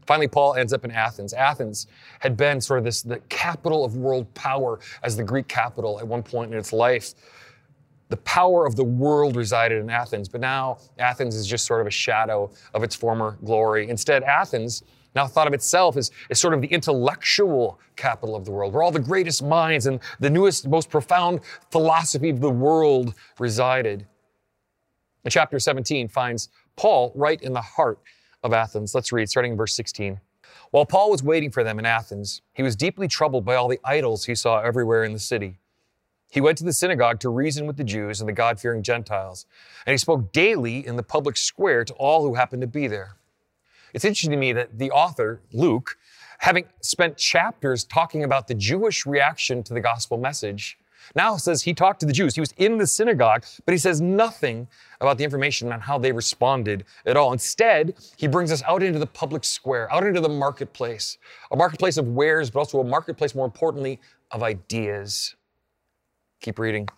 Finally, 0.06 0.28
Paul 0.28 0.54
ends 0.54 0.72
up 0.72 0.84
in 0.84 0.90
Athens. 0.90 1.32
Athens 1.32 1.86
had 2.20 2.36
been 2.36 2.60
sort 2.60 2.78
of 2.78 2.84
this 2.84 3.02
the 3.02 3.18
capital 3.28 3.84
of 3.84 3.96
world 3.96 4.32
power 4.34 4.80
as 5.02 5.16
the 5.16 5.24
Greek 5.24 5.48
capital 5.48 5.98
at 5.98 6.06
one 6.06 6.22
point 6.22 6.52
in 6.52 6.58
its 6.58 6.72
life. 6.72 7.14
The 8.10 8.16
power 8.18 8.66
of 8.66 8.76
the 8.76 8.84
world 8.84 9.34
resided 9.34 9.80
in 9.80 9.90
Athens, 9.90 10.28
but 10.28 10.40
now 10.40 10.78
Athens 10.98 11.34
is 11.34 11.46
just 11.46 11.66
sort 11.66 11.80
of 11.80 11.86
a 11.86 11.90
shadow 11.90 12.50
of 12.74 12.82
its 12.82 12.94
former 12.94 13.38
glory. 13.44 13.88
Instead, 13.88 14.22
Athens 14.22 14.82
now 15.14 15.26
thought 15.26 15.46
of 15.46 15.54
itself 15.54 15.96
as, 15.96 16.10
as 16.30 16.38
sort 16.38 16.54
of 16.54 16.60
the 16.60 16.68
intellectual 16.68 17.78
capital 17.96 18.34
of 18.36 18.44
the 18.44 18.50
world, 18.50 18.74
where 18.74 18.82
all 18.82 18.90
the 18.90 18.98
greatest 18.98 19.42
minds 19.42 19.86
and 19.86 20.00
the 20.20 20.28
newest, 20.28 20.68
most 20.68 20.90
profound 20.90 21.40
philosophy 21.70 22.30
of 22.30 22.40
the 22.40 22.50
world 22.50 23.14
resided. 23.38 24.06
And 25.24 25.32
chapter 25.32 25.58
17 25.58 26.08
finds 26.08 26.50
Paul 26.76 27.12
right 27.14 27.40
in 27.40 27.52
the 27.52 27.60
heart 27.60 28.00
of 28.44 28.52
Athens. 28.52 28.94
Let's 28.94 29.11
read, 29.11 29.29
starting 29.29 29.52
in 29.52 29.58
verse 29.58 29.75
16. 29.75 30.20
While 30.70 30.87
Paul 30.87 31.11
was 31.11 31.23
waiting 31.23 31.50
for 31.50 31.64
them 31.64 31.79
in 31.79 31.87
Athens, 31.87 32.43
he 32.52 32.62
was 32.62 32.76
deeply 32.76 33.08
troubled 33.08 33.44
by 33.44 33.55
all 33.55 33.69
the 33.69 33.81
idols 33.85 34.26
he 34.26 34.35
saw 34.35 34.61
everywhere 34.61 35.02
in 35.02 35.12
the 35.12 35.19
city. 35.19 35.58
He 36.31 36.41
went 36.41 36.58
to 36.58 36.64
the 36.64 36.73
synagogue 36.73 37.20
to 37.20 37.29
reason 37.29 37.67
with 37.67 37.76
the 37.76 37.85
Jews 37.85 38.20
and 38.20 38.29
the 38.29 38.32
God 38.32 38.61
fearing 38.61 38.82
Gentiles, 38.82 39.46
and 39.87 39.94
he 39.94 39.99
spoke 39.99 40.32
daily 40.32 40.87
in 40.87 40.96
the 40.96 41.02
public 41.02 41.37
square 41.37 41.85
to 41.85 41.94
all 41.94 42.23
who 42.23 42.35
happened 42.35 42.61
to 42.62 42.69
be 42.69 42.87
there. 42.87 43.17
It's 43.94 44.05
interesting 44.05 44.32
to 44.32 44.36
me 44.36 44.53
that 44.53 44.79
the 44.79 44.91
author, 44.91 45.41
Luke, 45.53 45.96
having 46.39 46.65
spent 46.81 47.17
chapters 47.17 47.84
talking 47.84 48.24
about 48.24 48.48
the 48.48 48.55
Jewish 48.55 49.06
reaction 49.06 49.63
to 49.63 49.72
the 49.72 49.81
gospel 49.81 50.19
message, 50.19 50.77
now 51.14 51.36
says 51.36 51.62
he 51.62 51.74
talked 51.74 52.00
to 52.00 52.06
the 52.06 52.12
Jews. 52.12 52.34
He 52.34 52.40
was 52.40 52.52
in 52.56 52.78
the 52.78 52.86
synagogue, 52.86 53.44
but 53.64 53.72
he 53.72 53.78
says 53.78 54.00
nothing 54.00 54.66
about 55.00 55.18
the 55.18 55.24
information 55.24 55.72
on 55.72 55.80
how 55.80 55.98
they 55.98 56.12
responded 56.12 56.84
at 57.06 57.16
all. 57.16 57.32
Instead, 57.32 57.94
he 58.16 58.26
brings 58.26 58.50
us 58.50 58.62
out 58.64 58.82
into 58.82 58.98
the 58.98 59.06
public 59.06 59.44
square, 59.44 59.92
out 59.92 60.04
into 60.04 60.20
the 60.20 60.28
marketplace, 60.28 61.18
a 61.52 61.56
marketplace 61.56 61.96
of 61.96 62.08
wares, 62.08 62.50
but 62.50 62.60
also 62.60 62.80
a 62.80 62.84
marketplace, 62.84 63.34
more 63.34 63.46
importantly, 63.46 64.00
of 64.30 64.42
ideas. 64.42 65.36
Keep 66.40 66.58
reading. 66.58 66.88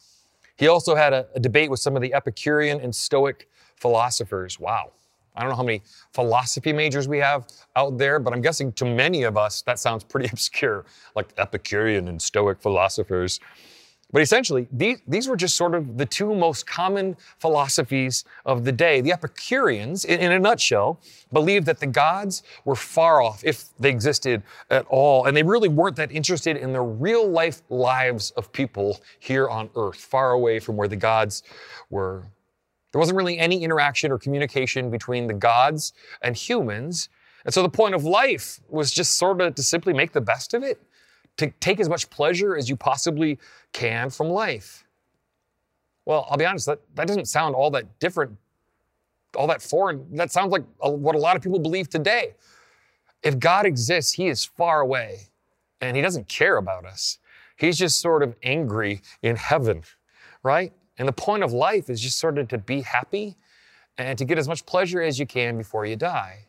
He 0.56 0.68
also 0.68 0.94
had 0.94 1.12
a, 1.12 1.26
a 1.34 1.40
debate 1.40 1.70
with 1.70 1.80
some 1.80 1.96
of 1.96 2.02
the 2.02 2.14
Epicurean 2.14 2.80
and 2.80 2.94
Stoic 2.94 3.48
philosophers. 3.76 4.58
Wow. 4.58 4.92
I 5.36 5.40
don't 5.40 5.50
know 5.50 5.56
how 5.56 5.62
many 5.62 5.82
philosophy 6.12 6.72
majors 6.72 7.08
we 7.08 7.18
have 7.18 7.46
out 7.76 7.98
there, 7.98 8.18
but 8.18 8.32
I'm 8.32 8.40
guessing 8.40 8.72
to 8.72 8.86
many 8.86 9.24
of 9.24 9.36
us 9.36 9.60
that 9.62 9.78
sounds 9.78 10.02
pretty 10.02 10.28
obscure, 10.32 10.86
like 11.14 11.28
Epicurean 11.36 12.08
and 12.08 12.20
Stoic 12.20 12.60
philosophers. 12.62 13.38
But 14.12 14.22
essentially, 14.22 14.68
these, 14.70 14.98
these 15.08 15.26
were 15.26 15.36
just 15.36 15.56
sort 15.56 15.74
of 15.74 15.98
the 15.98 16.06
two 16.06 16.32
most 16.34 16.64
common 16.66 17.16
philosophies 17.40 18.24
of 18.44 18.64
the 18.64 18.70
day. 18.70 19.00
The 19.00 19.12
Epicureans, 19.12 20.04
in, 20.04 20.20
in, 20.20 20.30
a 20.30 20.38
nutshell, 20.38 21.00
believed 21.32 21.66
that 21.66 21.80
the 21.80 21.88
gods 21.88 22.44
were 22.64 22.76
far 22.76 23.20
off, 23.20 23.42
if 23.44 23.64
they 23.80 23.90
existed 23.90 24.44
at 24.70 24.86
all, 24.86 25.24
and 25.24 25.36
they 25.36 25.42
really 25.42 25.68
weren't 25.68 25.96
that 25.96 26.12
interested 26.12 26.56
in 26.56 26.72
the 26.72 26.80
real 26.80 27.28
life 27.28 27.62
lives 27.68 28.30
of 28.32 28.52
people 28.52 29.00
here 29.18 29.48
on 29.48 29.70
earth, 29.74 29.96
far 29.96 30.32
away 30.32 30.60
from 30.60 30.76
where 30.76 30.88
the 30.88 30.96
gods 30.96 31.42
were. 31.90 32.22
There 32.92 33.00
wasn't 33.00 33.16
really 33.16 33.38
any 33.38 33.64
interaction 33.64 34.12
or 34.12 34.18
communication 34.18 34.88
between 34.88 35.26
the 35.26 35.34
gods 35.34 35.92
and 36.22 36.36
humans. 36.36 37.08
And 37.44 37.52
so 37.52 37.60
the 37.60 37.68
point 37.68 37.94
of 37.96 38.04
life 38.04 38.60
was 38.68 38.92
just 38.92 39.18
sort 39.18 39.40
of 39.40 39.56
to 39.56 39.62
simply 39.64 39.92
make 39.92 40.12
the 40.12 40.20
best 40.20 40.54
of 40.54 40.62
it 40.62 40.80
to 41.36 41.50
take 41.60 41.80
as 41.80 41.88
much 41.88 42.08
pleasure 42.10 42.56
as 42.56 42.68
you 42.68 42.76
possibly 42.76 43.38
can 43.72 44.10
from 44.10 44.28
life. 44.28 44.84
Well, 46.04 46.26
I'll 46.30 46.36
be 46.36 46.46
honest, 46.46 46.66
that, 46.66 46.80
that 46.94 47.06
doesn't 47.06 47.26
sound 47.26 47.54
all 47.54 47.70
that 47.72 47.98
different, 47.98 48.36
all 49.36 49.46
that 49.48 49.60
foreign. 49.60 50.06
That 50.16 50.32
sounds 50.32 50.52
like 50.52 50.64
a, 50.80 50.90
what 50.90 51.14
a 51.14 51.18
lot 51.18 51.36
of 51.36 51.42
people 51.42 51.58
believe 51.58 51.88
today. 51.88 52.34
If 53.22 53.38
God 53.38 53.66
exists, 53.66 54.12
He 54.12 54.28
is 54.28 54.44
far 54.44 54.80
away 54.80 55.28
and 55.80 55.96
He 55.96 56.02
doesn't 56.02 56.28
care 56.28 56.56
about 56.56 56.86
us. 56.86 57.18
He's 57.56 57.78
just 57.78 58.00
sort 58.00 58.22
of 58.22 58.36
angry 58.42 59.02
in 59.22 59.36
heaven, 59.36 59.82
right? 60.42 60.72
And 60.98 61.08
the 61.08 61.12
point 61.12 61.42
of 61.42 61.52
life 61.52 61.90
is 61.90 62.00
just 62.00 62.18
sort 62.18 62.38
of 62.38 62.48
to 62.48 62.58
be 62.58 62.82
happy 62.82 63.36
and 63.98 64.16
to 64.18 64.24
get 64.24 64.38
as 64.38 64.46
much 64.48 64.64
pleasure 64.66 65.02
as 65.02 65.18
you 65.18 65.26
can 65.26 65.56
before 65.58 65.86
you 65.86 65.96
die. 65.96 66.45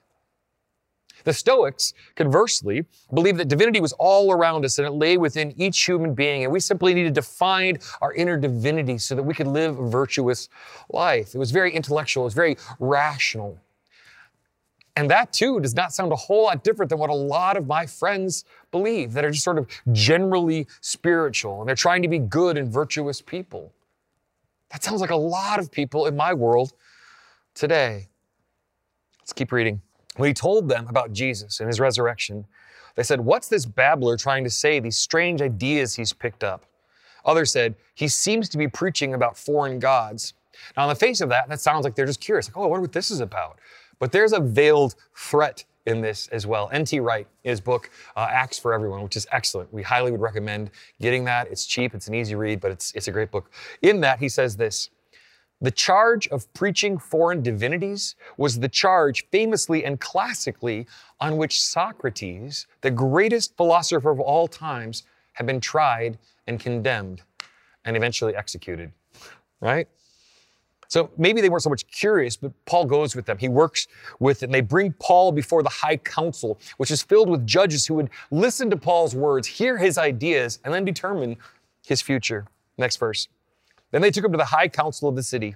The 1.24 1.34
Stoics, 1.34 1.94
conversely, 2.16 2.86
believed 3.14 3.40
that 3.40 3.48
divinity 3.48 3.80
was 3.80 3.94
all 3.94 4.32
around 4.32 4.66
us 4.66 4.78
and 4.78 4.88
it 4.88 4.92
lay 4.92 5.18
within 5.18 5.54
each 5.60 5.84
human 5.86 6.14
being, 6.14 6.44
and 6.44 6.52
we 6.52 6.60
simply 6.60 6.94
needed 6.94 7.16
to 7.16 7.22
find 7.22 7.80
our 8.02 8.14
inner 8.14 8.38
divinity 8.38 8.98
so 8.98 9.16
that 9.16 9.24
we 9.24 9.34
could 9.34 9.48
live 9.48 9.80
a 9.80 9.90
virtuous 9.90 10.50
life. 10.90 11.36
It 11.36 11.38
was 11.38 11.52
very 11.52 11.74
intellectual, 11.74 12.24
it 12.24 12.26
was 12.26 12.34
very 12.34 12.58
rational. 12.80 13.60
And 14.98 15.12
that 15.12 15.32
too 15.32 15.60
does 15.60 15.76
not 15.76 15.94
sound 15.94 16.12
a 16.12 16.16
whole 16.16 16.46
lot 16.46 16.64
different 16.64 16.90
than 16.90 16.98
what 16.98 17.12
a 17.12 17.16
lot 17.16 17.56
of 17.56 17.68
my 17.68 17.86
friends 17.86 18.46
believe 18.72 19.14
that 19.14 19.24
are 19.24 19.30
just 19.30 19.44
sort 19.44 19.60
of 19.60 19.68
generally 19.92 20.66
spiritual 20.82 21.60
and 21.60 21.68
they're 21.68 21.76
trying 21.76 22.02
to 22.02 22.08
be 22.08 22.18
good 22.18 22.58
and 22.58 22.74
virtuous 22.74 23.22
people. 23.22 23.72
That 24.72 24.84
sounds 24.84 25.00
like 25.00 25.12
a 25.12 25.16
lot 25.16 25.60
of 25.60 25.72
people 25.72 26.08
in 26.08 26.18
my 26.18 26.34
world 26.34 26.74
today. 27.54 28.08
Let's 29.20 29.34
keep 29.34 29.52
reading. 29.52 29.82
When 30.18 30.28
he 30.28 30.34
told 30.34 30.68
them 30.68 30.88
about 30.88 31.14
Jesus 31.14 31.60
and 31.60 31.68
his 31.68 31.80
resurrection, 31.80 32.46
they 32.96 33.04
said, 33.04 33.22
What's 33.22 33.48
this 33.48 33.66
babbler 33.66 34.18
trying 34.18 34.44
to 34.44 34.50
say, 34.50 34.80
these 34.80 34.98
strange 34.98 35.42
ideas 35.42 35.96
he's 35.96 36.12
picked 36.14 36.44
up? 36.44 36.66
Others 37.26 37.52
said, 37.52 37.76
He 37.96 38.08
seems 38.08 38.50
to 38.50 38.58
be 38.58 38.68
preaching 38.68 39.14
about 39.14 39.38
foreign 39.38 39.80
gods. 39.80 40.34
Now, 40.76 40.84
on 40.84 40.90
the 40.90 40.96
face 40.96 41.22
of 41.22 41.30
that, 41.30 41.48
that 41.50 41.62
sounds 41.62 41.84
like 41.84 41.96
they're 41.96 42.06
just 42.06 42.20
curious, 42.20 42.48
like, 42.48 42.58
Oh, 42.58 42.64
I 42.64 42.68
wonder 42.68 42.82
what 42.82 42.92
this 42.92 43.12
is 43.12 43.20
about. 43.20 43.60
But 44.00 44.12
there's 44.12 44.34
a 44.34 44.40
veiled 44.40 44.96
threat 45.16 45.64
in 45.86 46.02
this 46.02 46.28
as 46.30 46.46
well. 46.46 46.70
N.T. 46.72 47.00
Wright, 47.00 47.28
his 47.44 47.62
book, 47.62 47.90
uh, 48.16 48.28
Acts 48.30 48.60
for 48.60 48.74
Everyone, 48.74 49.02
which 49.04 49.16
is 49.16 49.26
excellent. 49.32 49.72
We 49.74 49.82
highly 49.82 50.12
would 50.12 50.20
recommend 50.20 50.70
getting 51.00 51.24
that. 51.26 51.48
It's 51.50 51.66
cheap, 51.66 51.96
it's 51.96 52.08
an 52.08 52.14
easy 52.14 52.36
read, 52.36 52.60
but 52.60 52.72
it's, 52.72 52.92
it's 52.94 53.08
a 53.08 53.12
great 53.12 53.32
book. 53.32 53.50
In 53.82 54.02
that, 54.02 54.20
he 54.20 54.28
says 54.28 54.58
this 54.58 54.90
the 55.62 55.72
charge 55.72 56.28
of 56.28 56.52
preaching 56.54 56.98
foreign 57.00 57.42
divinities 57.42 58.16
was 58.38 58.60
the 58.60 58.70
charge 58.70 59.28
famously 59.32 59.86
and 59.86 60.00
classically 60.00 60.86
on 61.20 61.38
which 61.38 61.62
Socrates, 61.62 62.68
the 62.82 62.92
greatest 62.92 63.58
philosopher 63.58 64.12
of 64.12 64.20
all 64.20 64.48
times, 64.48 65.04
had 65.34 65.46
been 65.46 65.60
tried 65.60 66.18
and 66.46 66.60
condemned 66.60 67.22
and 67.86 67.98
eventually 67.98 68.36
executed. 68.36 68.92
Right? 69.60 69.88
So 70.90 71.10
maybe 71.18 71.42
they 71.42 71.50
weren't 71.50 71.64
so 71.64 71.70
much 71.70 71.88
curious, 71.88 72.38
but 72.38 72.54
Paul 72.66 72.86
goes 72.86 73.16
with 73.16 73.26
them. 73.26 73.38
He 73.38 73.50
works 73.50 73.88
with 74.20 74.40
them. 74.40 74.52
They 74.52 74.62
bring 74.62 74.94
Paul 75.00 75.32
before 75.32 75.64
the 75.64 75.70
high 75.70 75.98
council, 75.98 76.60
which 76.78 76.92
is 76.92 77.02
filled 77.02 77.30
with 77.30 77.46
judges 77.46 77.86
who 77.86 77.96
would 77.96 78.10
listen 78.32 78.70
to 78.70 78.78
Paul's 78.78 79.16
words, 79.16 79.48
hear 79.48 79.78
his 79.78 79.98
ideas, 79.98 80.60
and 80.64 80.74
then 80.74 80.86
determine 80.86 81.38
his 81.86 82.02
future. 82.02 82.46
Next 82.78 82.98
verse. 82.98 83.28
Then 83.92 84.02
they 84.02 84.12
took 84.12 84.26
him 84.26 84.32
to 84.32 84.38
the 84.38 84.46
high 84.46 84.68
council 84.68 85.08
of 85.08 85.16
the 85.16 85.24
city. 85.24 85.56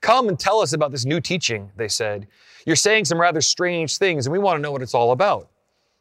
Come 0.00 0.28
and 0.28 0.38
tell 0.38 0.60
us 0.60 0.72
about 0.72 0.92
this 0.92 1.04
new 1.04 1.20
teaching, 1.20 1.70
they 1.76 1.88
said. 1.88 2.26
You're 2.66 2.76
saying 2.76 3.06
some 3.06 3.20
rather 3.20 3.40
strange 3.40 3.96
things, 3.96 4.26
and 4.26 4.32
we 4.32 4.38
want 4.38 4.58
to 4.58 4.62
know 4.62 4.72
what 4.72 4.82
it's 4.82 4.94
all 4.94 5.12
about. 5.12 5.48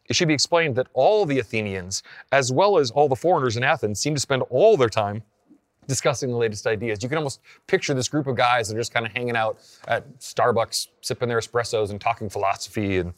It 0.10 0.16
should 0.16 0.28
be 0.28 0.34
explained 0.34 0.76
that 0.76 0.88
all 0.94 1.26
the 1.26 1.40
Athenians, 1.40 2.04
as 2.32 2.52
well 2.52 2.78
as 2.78 2.92
all 2.92 3.08
the 3.08 3.16
foreigners 3.16 3.58
in 3.58 3.64
Athens, 3.64 4.00
seem 4.00 4.14
to 4.16 4.20
spend 4.20 4.42
all 4.50 4.76
their 4.76 4.90
time 4.90 5.24
discussing 5.88 6.30
the 6.30 6.38
latest 6.38 6.68
ideas. 6.68 7.02
You 7.02 7.10
can 7.10 7.18
almost 7.18 7.42
picture 7.68 7.94
this 7.94 8.08
group 8.08 8.28
of 8.28 8.36
guys 8.36 8.68
that 8.68 8.76
are 8.76 8.80
just 8.80 8.94
kind 8.94 9.06
of 9.06 9.12
hanging 9.12 9.36
out 9.36 9.60
at 9.88 10.20
Starbucks, 10.20 10.88
sipping 11.02 11.30
their 11.30 11.40
espressos 11.40 11.92
and 11.92 12.02
talking 12.02 12.30
philosophy 12.30 12.98
and 12.98 13.14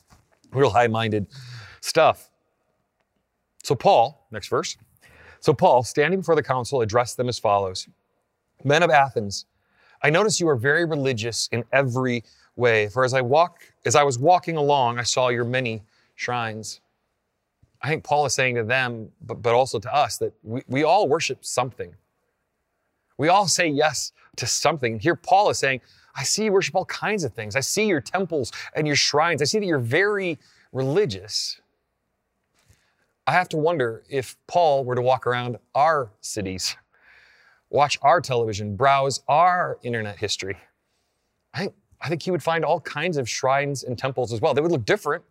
real 0.52 0.70
high 0.70 0.88
minded 0.88 1.28
stuff. 1.82 2.30
So, 3.64 3.76
Paul, 3.76 4.28
next 4.32 4.48
verse. 4.48 4.78
So, 5.40 5.54
Paul, 5.54 5.84
standing 5.84 6.22
before 6.22 6.36
the 6.36 6.44
council, 6.44 6.82
addressed 6.82 7.18
them 7.18 7.30
as 7.30 7.40
follows 7.40 7.88
Men 8.64 8.84
of 8.84 8.90
Athens, 8.90 9.46
I 10.04 10.10
notice 10.10 10.40
you 10.40 10.48
are 10.50 10.56
very 10.56 10.86
religious 10.86 11.48
in 11.52 11.64
every 11.72 12.24
way. 12.56 12.88
For 12.88 13.04
as 13.04 13.14
I 13.14 13.22
walk, 13.22 13.74
as 13.86 13.96
I 13.96 14.04
was 14.04 14.18
walking 14.18 14.58
along, 14.58 15.00
I 15.00 15.04
saw 15.04 15.30
your 15.30 15.46
many 15.46 15.84
shrines. 16.16 16.82
I 17.82 17.90
think 17.90 18.04
Paul 18.04 18.26
is 18.26 18.34
saying 18.34 18.56
to 18.56 18.64
them, 18.64 19.10
but, 19.22 19.42
but 19.42 19.54
also 19.54 19.80
to 19.80 19.94
us, 19.94 20.18
that 20.18 20.34
we, 20.44 20.62
we 20.68 20.84
all 20.84 21.08
worship 21.08 21.44
something. 21.44 21.94
We 23.18 23.28
all 23.28 23.48
say 23.48 23.68
yes 23.68 24.12
to 24.38 24.46
something. 24.46 25.00
Here, 25.00 25.16
Paul 25.16 25.50
is 25.50 25.60
saying, 25.60 25.82
I 26.16 26.24
see 26.24 26.46
you 26.46 26.52
worship 26.52 26.76
all 26.76 26.86
kinds 26.86 27.24
of 27.24 27.34
things. 27.34 27.56
I 27.56 27.62
see 27.62 27.86
your 27.88 28.02
temples 28.02 28.52
and 28.76 28.86
your 28.86 28.96
shrines. 28.96 29.42
I 29.42 29.46
see 29.46 29.60
that 29.60 29.66
you're 29.66 29.80
very 29.80 30.38
religious. 30.72 31.60
I 33.26 33.32
have 33.32 33.50
to 33.50 33.58
wonder 33.58 34.04
if 34.10 34.36
Paul 34.48 34.84
were 34.84 34.96
to 34.96 35.02
walk 35.02 35.26
around 35.26 35.58
our 35.74 36.10
cities 36.22 36.76
watch 37.72 37.98
our 38.04 38.22
television, 38.22 38.76
browse 38.76 39.24
our 39.28 39.80
internet 39.82 40.18
history. 40.18 40.58
I 41.54 41.60
think, 41.60 41.74
I 42.02 42.10
think 42.10 42.22
he 42.22 42.32
would 42.32 42.44
find 42.44 42.64
all 42.64 42.82
kinds 42.82 43.18
of 43.18 43.28
shrines 43.28 43.84
and 43.84 43.98
temples 43.98 44.32
as 44.32 44.42
well. 44.42 44.54
They 44.54 44.62
would 44.62 44.72
look 44.72 44.86
different. 44.86 45.24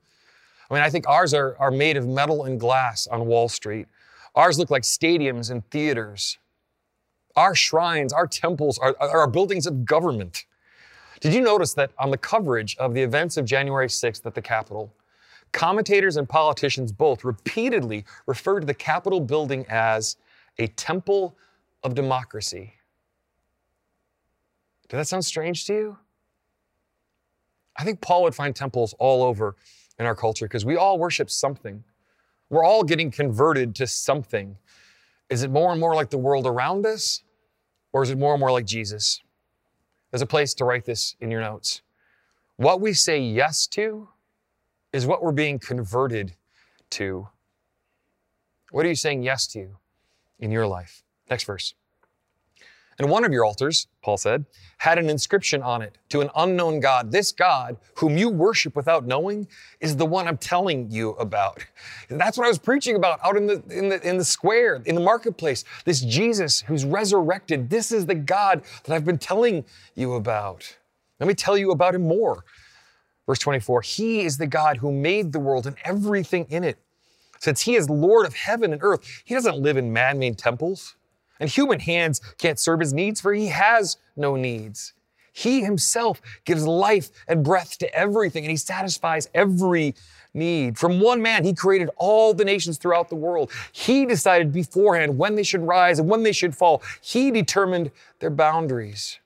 I 0.71 0.75
mean, 0.75 0.83
I 0.83 0.91
think 0.91 1.07
ours 1.09 1.35
are, 1.35 1.57
are 1.59 1.71
made 1.71 1.97
of 1.97 2.07
metal 2.07 2.45
and 2.45 2.59
glass 2.59 3.07
on 3.07 3.27
Wall 3.27 3.49
Street. 3.49 3.87
Ours 4.35 4.59
look 4.59 4.71
like 4.71 4.83
stadiums 4.83 5.51
and 5.51 5.69
theaters. 5.71 6.39
Our 7.37 7.55
shrines, 7.55 8.13
our 8.13 8.27
temples 8.27 8.79
are, 8.79 8.97
are 9.01 9.27
buildings 9.27 9.67
of 9.67 9.85
government. 9.85 10.47
Did 11.21 11.35
you 11.35 11.43
notice 11.43 11.75
that 11.75 11.91
on 11.99 12.11
the 12.11 12.17
coverage 12.17 12.77
of 12.79 12.95
the 12.95 13.03
events 13.03 13.37
of 13.37 13.45
January 13.45 13.89
6th 13.89 14.25
at 14.25 14.35
the 14.35 14.43
Capitol, 14.43 14.93
commentators 15.53 16.17
and 16.17 16.29
politicians 16.29 16.93
both 16.93 17.25
repeatedly 17.25 18.05
referred 18.27 18.61
to 18.61 18.67
the 18.67 18.75
Capitol 18.75 19.21
building 19.21 19.67
as 19.69 20.17
a 20.59 20.69
temple 20.69 21.37
of 21.83 21.95
democracy. 21.95 22.75
Does 24.89 24.99
that 24.99 25.07
sound 25.07 25.25
strange 25.25 25.67
to 25.67 25.75
you? 25.75 25.99
I 27.77 27.85
think 27.85 28.01
Paul 28.01 28.25
would 28.25 28.35
find 28.35 28.55
temples 28.55 28.95
all 28.99 29.23
over 29.23 29.57
in 29.99 30.07
our 30.07 30.15
culture 30.15 30.47
because 30.47 30.65
we 30.65 30.77
all 30.77 30.99
worship 30.99 31.31
something. 31.31 31.85
We're 32.49 32.65
all 32.65 32.83
getting 32.83 33.11
converted 33.11 33.75
to 33.77 33.87
something. 33.87 34.57
Is 35.29 35.43
it 35.45 35.51
more 35.51 35.71
and 35.71 35.81
more 35.81 35.95
like 35.95 36.11
the 36.11 36.19
world 36.19 36.47
around 36.47 36.85
us, 36.85 37.23
or 37.93 38.03
is 38.03 38.11
it 38.11 38.19
more 38.19 38.35
and 38.35 38.41
more 38.41 38.51
like 38.51 38.67
Jesus? 38.67 39.23
There's 40.11 40.23
a 40.23 40.27
place 40.27 40.55
to 40.55 40.65
write 40.65 40.85
this 40.85 41.15
in 41.21 41.31
your 41.31 41.41
notes. 41.41 41.83
What 42.57 42.81
we 42.81 42.93
say 42.93 43.21
yes 43.21 43.67
to 43.69 44.09
is 44.93 45.07
what 45.07 45.23
we're 45.23 45.33
being 45.33 45.59
converted 45.61 46.35
to. 46.91 47.29
What 48.73 48.85
are 48.85 48.89
you 48.89 48.97
saying 48.97 49.23
yes 49.23 49.47
to 49.49 49.77
in 50.41 50.51
your 50.51 50.67
life? 50.67 51.05
Next 51.31 51.45
verse. 51.45 51.75
And 53.01 53.09
one 53.09 53.25
of 53.25 53.33
your 53.33 53.47
altars, 53.47 53.87
Paul 54.03 54.19
said, 54.19 54.45
had 54.77 54.99
an 54.99 55.09
inscription 55.09 55.63
on 55.63 55.81
it 55.81 55.97
to 56.11 56.21
an 56.21 56.29
unknown 56.37 56.81
God. 56.81 57.11
This 57.11 57.33
God, 57.33 57.79
whom 57.95 58.19
you 58.19 58.29
worship 58.29 58.77
without 58.77 59.07
knowing, 59.07 59.49
is 59.81 59.97
the 59.97 60.05
one 60.05 60.29
I'm 60.29 60.37
telling 60.37 60.91
you 60.91 61.13
about. 61.13 61.65
And 62.11 62.21
that's 62.21 62.37
what 62.37 62.45
I 62.45 62.49
was 62.49 62.59
preaching 62.59 62.97
about 62.97 63.19
out 63.25 63.39
in 63.39 63.47
the, 63.47 63.63
in 63.71 63.89
the, 63.89 64.07
in 64.07 64.19
the 64.19 64.25
square, 64.25 64.83
in 64.85 64.95
the 64.95 65.01
marketplace. 65.01 65.65
This 65.87 66.03
Jesus 66.03 66.61
who's 66.61 66.85
resurrected. 66.85 67.71
This 67.71 67.91
is 67.91 68.05
the 68.05 68.15
God 68.15 68.65
that 68.85 68.95
I've 68.95 69.07
been 69.07 69.17
telling 69.17 69.65
you 69.95 70.13
about. 70.13 70.77
Let 71.21 71.27
me 71.27 71.35
tell 71.35 71.57
you 71.57 71.71
about 71.71 71.95
him 71.95 72.03
more. 72.03 72.45
Verse 73.27 73.39
24 73.39 73.81
He 73.81 74.21
is 74.21 74.37
the 74.37 74.47
God 74.47 74.77
who 74.77 74.93
made 74.93 75.33
the 75.33 75.41
world 75.41 75.67
and 75.67 75.77
everything 75.87 76.45
in 76.51 76.65
it. 76.65 76.77
Since 77.39 77.63
he 77.63 77.77
is 77.77 77.89
Lord 77.89 78.27
of 78.27 78.35
heaven 78.35 78.75
and 78.75 78.83
earth, 78.83 79.23
he 79.25 79.35
doesn't 79.35 79.57
live 79.57 79.79
in 79.79 79.91
man 79.91 80.19
made 80.19 80.37
temples. 80.37 80.97
And 81.41 81.49
human 81.49 81.81
hands 81.81 82.21
can't 82.39 82.59
serve 82.59 82.81
his 82.81 82.93
needs, 82.93 83.21
for 83.21 83.33
he 83.33 83.49
has 83.49 83.97
no 84.17 84.37
needs. 84.37 84.93
He 85.33 85.63
himself 85.63 86.21
gives 86.45 86.67
life 86.67 87.11
and 87.27 87.43
breath 87.43 87.79
to 87.79 87.95
everything, 87.95 88.45
and 88.45 88.51
he 88.51 88.57
satisfies 88.57 89.29
every 89.35 89.95
need. 90.35 90.79
From 90.79 91.01
one 91.01 91.23
man, 91.23 91.45
he 91.45 91.55
created 91.55 91.91
all 91.97 92.35
the 92.35 92.45
nations 92.45 92.79
throughout 92.79 93.09
the 93.09 93.17
world. 93.17 93.51
He 93.73 94.07
decided 94.07 94.53
beforehand 94.53 95.17
when 95.19 95.35
they 95.35 95.43
should 95.43 95.63
rise 95.63 95.99
and 95.99 96.09
when 96.09 96.23
they 96.23 96.33
should 96.33 96.55
fall. 96.55 96.83
He 97.01 97.31
determined 97.31 97.91
their 98.19 98.31
boundaries. 98.31 99.19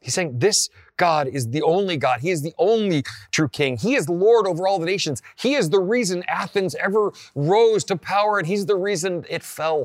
He's 0.00 0.14
saying 0.14 0.38
this 0.38 0.68
God 0.96 1.26
is 1.28 1.48
the 1.50 1.62
only 1.62 1.96
God. 1.96 2.20
He 2.20 2.30
is 2.30 2.42
the 2.42 2.54
only 2.58 3.04
true 3.30 3.48
king. 3.48 3.76
He 3.76 3.94
is 3.94 4.08
Lord 4.08 4.46
over 4.46 4.66
all 4.66 4.78
the 4.78 4.86
nations. 4.86 5.22
He 5.36 5.54
is 5.54 5.70
the 5.70 5.80
reason 5.80 6.22
Athens 6.28 6.74
ever 6.74 7.12
rose 7.34 7.82
to 7.84 7.96
power, 7.96 8.38
and 8.38 8.46
he's 8.46 8.66
the 8.66 8.76
reason 8.76 9.24
it 9.28 9.42
fell. 9.42 9.84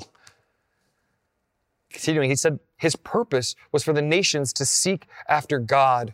Continuing, 1.97 2.29
he 2.29 2.35
said 2.35 2.59
his 2.77 2.95
purpose 2.95 3.55
was 3.71 3.83
for 3.83 3.91
the 3.91 4.03
nations 4.03 4.53
to 4.53 4.65
seek 4.65 5.07
after 5.27 5.57
God 5.57 6.13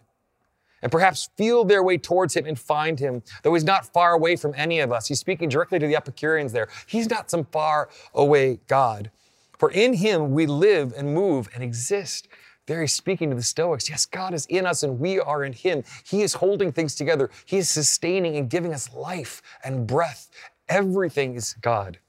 and 0.82 0.90
perhaps 0.90 1.30
feel 1.36 1.66
their 1.66 1.84
way 1.84 1.98
towards 1.98 2.38
him 2.38 2.46
and 2.46 2.58
find 2.58 3.00
him, 3.00 3.22
though 3.42 3.54
he's 3.54 3.66
not 3.66 3.92
far 3.92 4.14
away 4.14 4.38
from 4.38 4.54
any 4.56 4.80
of 4.80 4.94
us. 4.94 5.10
He's 5.10 5.20
speaking 5.20 5.50
directly 5.50 5.80
to 5.80 5.86
the 5.88 5.98
Epicureans 5.98 6.54
there. 6.54 6.70
He's 6.88 7.10
not 7.10 7.30
some 7.30 7.44
far 7.44 7.90
away 8.14 8.62
God. 8.68 9.12
For 9.60 9.72
in 9.72 9.96
him 9.96 10.32
we 10.32 10.46
live 10.46 10.94
and 10.96 11.14
move 11.14 11.50
and 11.54 11.62
exist. 11.62 12.30
There 12.66 12.80
he's 12.80 12.94
speaking 12.94 13.30
to 13.32 13.36
the 13.36 13.44
Stoics. 13.44 13.90
Yes, 13.90 14.06
God 14.06 14.34
is 14.34 14.46
in 14.46 14.66
us 14.66 14.84
and 14.84 15.02
we 15.02 15.20
are 15.20 15.44
in 15.44 15.52
him. 15.52 15.84
He 16.06 16.22
is 16.22 16.36
holding 16.36 16.72
things 16.72 16.96
together. 16.96 17.30
He 17.44 17.58
is 17.58 17.70
sustaining 17.70 18.38
and 18.38 18.50
giving 18.50 18.74
us 18.74 18.94
life 18.94 19.42
and 19.66 19.86
breath. 19.86 20.30
Everything 20.70 21.36
is 21.36 21.56
God. 21.60 22.00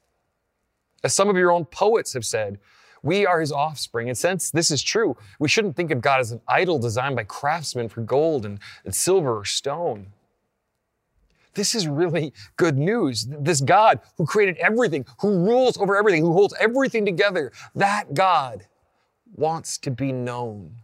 As 1.02 1.12
some 1.12 1.28
of 1.28 1.37
your 1.37 1.50
own 1.50 1.64
poets 1.64 2.12
have 2.12 2.25
said, 2.25 2.61
We 3.04 3.26
are 3.26 3.38
his 3.38 3.52
offspring. 3.52 4.08
And 4.08 4.16
since 4.16 4.50
this 4.50 4.70
is 4.70 4.82
true, 4.82 5.14
we 5.38 5.46
shouldn't 5.46 5.76
think 5.76 5.90
of 5.90 6.00
God 6.00 6.20
as 6.20 6.32
an 6.32 6.40
idol 6.49 6.78
designed 6.78 7.16
by 7.16 7.25
craftsmen 7.25 7.90
for 7.90 8.00
gold 8.00 8.46
and, 8.46 8.58
and 8.82 8.94
silver 8.94 9.38
or 9.38 9.44
stone. 9.44 10.06
This 11.52 11.75
is 11.75 11.87
really 11.87 12.32
good 12.56 12.78
news. 12.78 13.26
This 13.28 13.61
God 13.61 14.00
who 14.16 14.25
created 14.25 14.56
everything, 14.56 15.04
who 15.20 15.44
rules 15.44 15.76
over 15.76 15.96
everything, 15.96 16.23
who 16.23 16.32
holds 16.32 16.54
everything 16.58 17.04
together, 17.04 17.52
that 17.75 18.14
God 18.14 18.66
wants 19.37 19.76
to 19.78 19.90
be 19.90 20.11
known. 20.11 20.75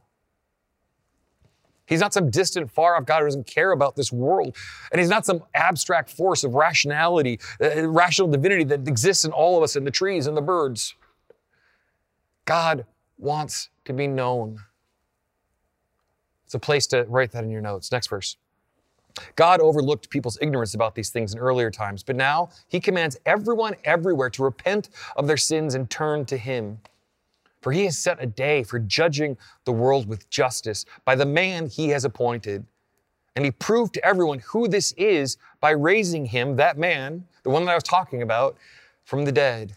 He's 1.87 2.01
not 2.01 2.13
some 2.13 2.31
distant, 2.31 2.71
far 2.71 2.97
off 2.97 3.07
God 3.07 3.21
who 3.21 3.29
doesn't 3.29 3.47
care 3.47 3.73
about 3.73 3.97
this 3.97 4.13
world. 4.13 4.55
And 4.93 5.01
he's 5.01 5.09
not 5.09 5.25
some 5.25 5.43
abstract 5.55 6.11
force 6.11 6.45
of 6.45 6.55
rationality, 6.55 7.41
uh, 7.63 7.89
rational 7.89 8.29
divinity 8.29 8.65
that 8.65 8.87
exists 8.87 9.25
in 9.25 9.33
all 9.33 9.57
of 9.57 9.65
us, 9.65 9.75
in 9.75 9.85
the 9.85 9.91
trees 9.91 10.27
and 10.27 10.37
the 10.37 10.43
birds. 10.43 10.95
God 12.45 12.87
wants 13.19 13.69
to 13.85 13.93
be 13.93 14.07
known. 14.07 14.59
It's 16.45 16.55
a 16.55 16.59
place 16.59 16.87
to 16.89 17.05
write 17.05 17.33
that 17.33 17.45
in 17.45 17.51
your 17.51 17.61
notes. 17.61 17.93
Next 17.93 18.09
verse. 18.09 18.37
God 19.37 19.61
overlooked 19.61 20.11
people's 20.11 20.39
ignorance 20.41 20.75
about 20.75 20.95
these 20.95 21.11
things 21.11 21.33
in 21.35 21.39
earlier 21.39 21.71
times, 21.71 22.03
but 22.03 22.17
now 22.17 22.51
he 22.69 22.81
commands 22.81 23.19
everyone 23.27 23.75
everywhere 23.85 24.31
to 24.31 24.43
repent 24.43 24.91
of 25.17 25.27
their 25.27 25.37
sins 25.37 25.75
and 25.75 25.91
turn 25.91 26.25
to 26.27 26.37
him. 26.37 26.79
For 27.61 27.73
he 27.73 27.85
has 27.85 27.99
set 27.99 28.23
a 28.23 28.27
day 28.27 28.63
for 28.63 28.79
judging 28.79 29.37
the 29.65 29.73
world 29.73 30.09
with 30.09 30.31
justice 30.31 30.87
by 31.05 31.15
the 31.15 31.27
man 31.27 31.67
he 31.67 31.91
has 31.91 32.05
appointed. 32.05 32.65
And 33.37 33.45
he 33.45 33.51
proved 33.51 33.95
to 33.95 34.05
everyone 34.05 34.41
who 34.41 34.67
this 34.67 34.93
is 34.93 35.37
by 35.61 35.71
raising 35.71 36.27
him, 36.27 36.57
that 36.57 36.79
man, 36.79 37.25
the 37.43 37.51
one 37.51 37.65
that 37.65 37.73
I 37.73 37.75
was 37.75 37.85
talking 37.85 38.23
about, 38.23 38.57
from 39.05 39.25
the 39.25 39.33
dead. 39.33 39.77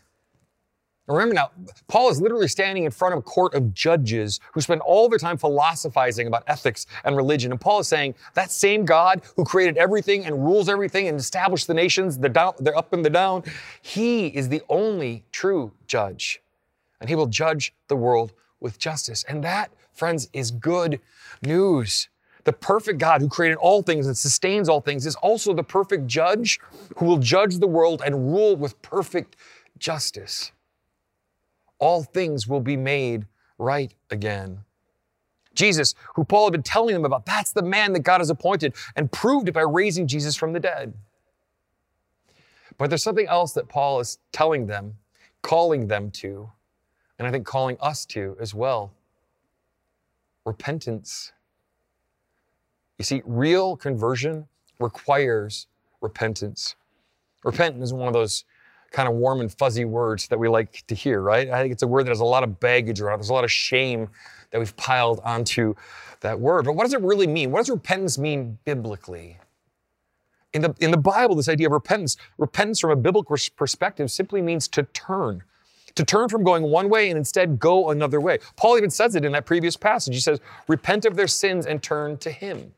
Remember 1.07 1.35
now, 1.35 1.51
Paul 1.87 2.09
is 2.09 2.21
literally 2.21 2.47
standing 2.47 2.85
in 2.85 2.91
front 2.91 3.13
of 3.13 3.19
a 3.19 3.21
court 3.21 3.53
of 3.55 3.73
judges 3.73 4.39
who 4.53 4.61
spend 4.61 4.79
all 4.81 5.09
their 5.09 5.19
time 5.19 5.37
philosophizing 5.37 6.27
about 6.27 6.43
ethics 6.47 6.85
and 7.03 7.17
religion. 7.17 7.51
And 7.51 7.59
Paul 7.59 7.79
is 7.79 7.89
saying 7.89 8.15
that 8.35 8.51
same 8.51 8.85
God 8.85 9.21
who 9.35 9.43
created 9.43 9.77
everything 9.77 10.25
and 10.25 10.45
rules 10.45 10.69
everything 10.69 11.09
and 11.09 11.19
established 11.19 11.67
the 11.67 11.73
nations, 11.73 12.17
the 12.17 12.29
down, 12.29 12.53
up 12.73 12.93
and 12.93 13.03
the 13.03 13.09
down, 13.09 13.43
he 13.81 14.27
is 14.27 14.47
the 14.47 14.61
only 14.69 15.25
true 15.33 15.73
judge 15.87 16.41
and 17.01 17.09
he 17.09 17.15
will 17.15 17.27
judge 17.27 17.73
the 17.89 17.97
world 17.97 18.31
with 18.61 18.79
justice. 18.79 19.25
And 19.27 19.43
that, 19.43 19.71
friends, 19.91 20.29
is 20.31 20.51
good 20.51 21.01
news. 21.41 22.07
The 22.45 22.53
perfect 22.53 22.97
God 22.97 23.19
who 23.19 23.27
created 23.27 23.57
all 23.57 23.83
things 23.83 24.07
and 24.07 24.17
sustains 24.17 24.69
all 24.69 24.79
things 24.79 25.05
is 25.05 25.15
also 25.15 25.53
the 25.53 25.63
perfect 25.63 26.07
judge 26.07 26.61
who 26.95 27.05
will 27.05 27.17
judge 27.17 27.57
the 27.57 27.67
world 27.67 28.01
and 28.05 28.31
rule 28.31 28.55
with 28.55 28.81
perfect 28.81 29.35
justice. 29.77 30.53
All 31.79 32.03
things 32.03 32.47
will 32.47 32.61
be 32.61 32.77
made 32.77 33.25
right 33.57 33.93
again. 34.09 34.59
Jesus, 35.53 35.93
who 36.15 36.23
Paul 36.23 36.45
had 36.45 36.53
been 36.53 36.63
telling 36.63 36.93
them 36.93 37.05
about, 37.05 37.25
that's 37.25 37.51
the 37.51 37.61
man 37.61 37.93
that 37.93 37.99
God 37.99 38.21
has 38.21 38.29
appointed 38.29 38.73
and 38.95 39.11
proved 39.11 39.47
it 39.47 39.53
by 39.53 39.61
raising 39.61 40.07
Jesus 40.07 40.35
from 40.35 40.53
the 40.53 40.59
dead. 40.59 40.93
But 42.77 42.89
there's 42.89 43.03
something 43.03 43.27
else 43.27 43.53
that 43.53 43.69
Paul 43.69 43.99
is 43.99 44.17
telling 44.31 44.65
them, 44.65 44.95
calling 45.43 45.87
them 45.87 46.09
to 46.11 46.49
and 47.19 47.27
I 47.27 47.31
think 47.31 47.45
calling 47.45 47.77
us 47.79 48.05
to 48.07 48.35
as 48.39 48.53
well 48.53 48.91
repentance. 50.45 51.31
You 52.97 53.05
see, 53.05 53.21
real 53.25 53.77
conversion 53.77 54.47
requires 54.79 55.67
repentance. 56.01 56.75
Repentance 57.43 57.85
is 57.85 57.93
one 57.93 58.07
of 58.07 58.13
those 58.13 58.43
kind 58.93 59.09
of 59.09 59.15
warm 59.15 59.41
and 59.41 59.51
fuzzy 59.51 59.83
words 59.83 60.27
that 60.29 60.39
we 60.39 60.47
like 60.47 60.85
to 60.87 60.95
hear, 60.95 61.19
right? 61.19 61.49
I 61.49 61.61
think 61.61 61.73
it's 61.73 61.83
a 61.83 61.87
word 61.87 62.05
that 62.05 62.11
has 62.11 62.21
a 62.21 62.25
lot 62.25 62.43
of 62.43 62.59
baggage 62.59 63.01
around. 63.01 63.19
There's 63.19 63.29
a 63.29 63.33
lot 63.33 63.43
of 63.43 63.51
shame 63.51 64.07
that 64.51 64.59
we've 64.59 64.75
piled 64.77 65.19
onto 65.25 65.73
that 66.21 66.39
word. 66.39 66.65
But 66.65 66.73
what 66.73 66.83
does 66.83 66.93
it 66.93 67.01
really 67.01 67.27
mean? 67.27 67.51
What 67.51 67.59
does 67.59 67.69
repentance 67.69 68.17
mean 68.17 68.59
biblically? 68.63 69.39
In 70.53 70.61
the, 70.61 70.75
in 70.79 70.91
the 70.91 70.97
Bible, 70.97 71.35
this 71.35 71.49
idea 71.49 71.67
of 71.67 71.73
repentance, 71.73 72.15
repentance 72.37 72.79
from 72.79 72.91
a 72.91 72.95
biblical 72.95 73.35
perspective 73.55 74.11
simply 74.11 74.41
means 74.43 74.67
to 74.69 74.83
turn, 74.83 75.41
to 75.95 76.05
turn 76.05 76.29
from 76.29 76.43
going 76.43 76.61
one 76.63 76.87
way 76.87 77.09
and 77.09 77.17
instead 77.17 77.59
go 77.59 77.89
another 77.89 78.21
way. 78.21 78.37
Paul 78.55 78.77
even 78.77 78.91
says 78.91 79.15
it 79.15 79.25
in 79.25 79.31
that 79.31 79.47
previous 79.47 79.75
passage. 79.75 80.13
He 80.13 80.21
says, 80.21 80.39
Repent 80.67 81.05
of 81.05 81.15
their 81.15 81.27
sins 81.27 81.65
and 81.65 81.81
turn 81.81 82.17
to 82.19 82.29
Him. 82.29 82.73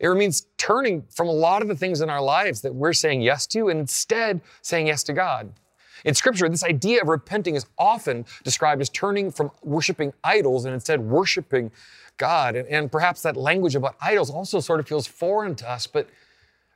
It 0.00 0.14
means 0.14 0.46
turning 0.58 1.02
from 1.10 1.28
a 1.28 1.32
lot 1.32 1.62
of 1.62 1.68
the 1.68 1.74
things 1.74 2.00
in 2.00 2.10
our 2.10 2.22
lives 2.22 2.60
that 2.62 2.74
we're 2.74 2.92
saying 2.92 3.22
yes 3.22 3.46
to 3.48 3.68
and 3.68 3.80
instead 3.80 4.40
saying 4.62 4.86
yes 4.86 5.02
to 5.04 5.12
God. 5.12 5.52
In 6.04 6.14
Scripture, 6.14 6.48
this 6.48 6.62
idea 6.62 7.02
of 7.02 7.08
repenting 7.08 7.56
is 7.56 7.66
often 7.76 8.24
described 8.44 8.80
as 8.80 8.88
turning 8.88 9.32
from 9.32 9.50
worshiping 9.62 10.12
idols 10.22 10.64
and 10.64 10.72
instead 10.72 11.00
worshiping 11.00 11.72
God. 12.16 12.54
And, 12.54 12.68
and 12.68 12.92
perhaps 12.92 13.22
that 13.22 13.36
language 13.36 13.74
about 13.74 13.96
idols 14.00 14.30
also 14.30 14.60
sort 14.60 14.78
of 14.78 14.86
feels 14.86 15.06
foreign 15.06 15.56
to 15.56 15.68
us. 15.68 15.86
But, 15.86 16.08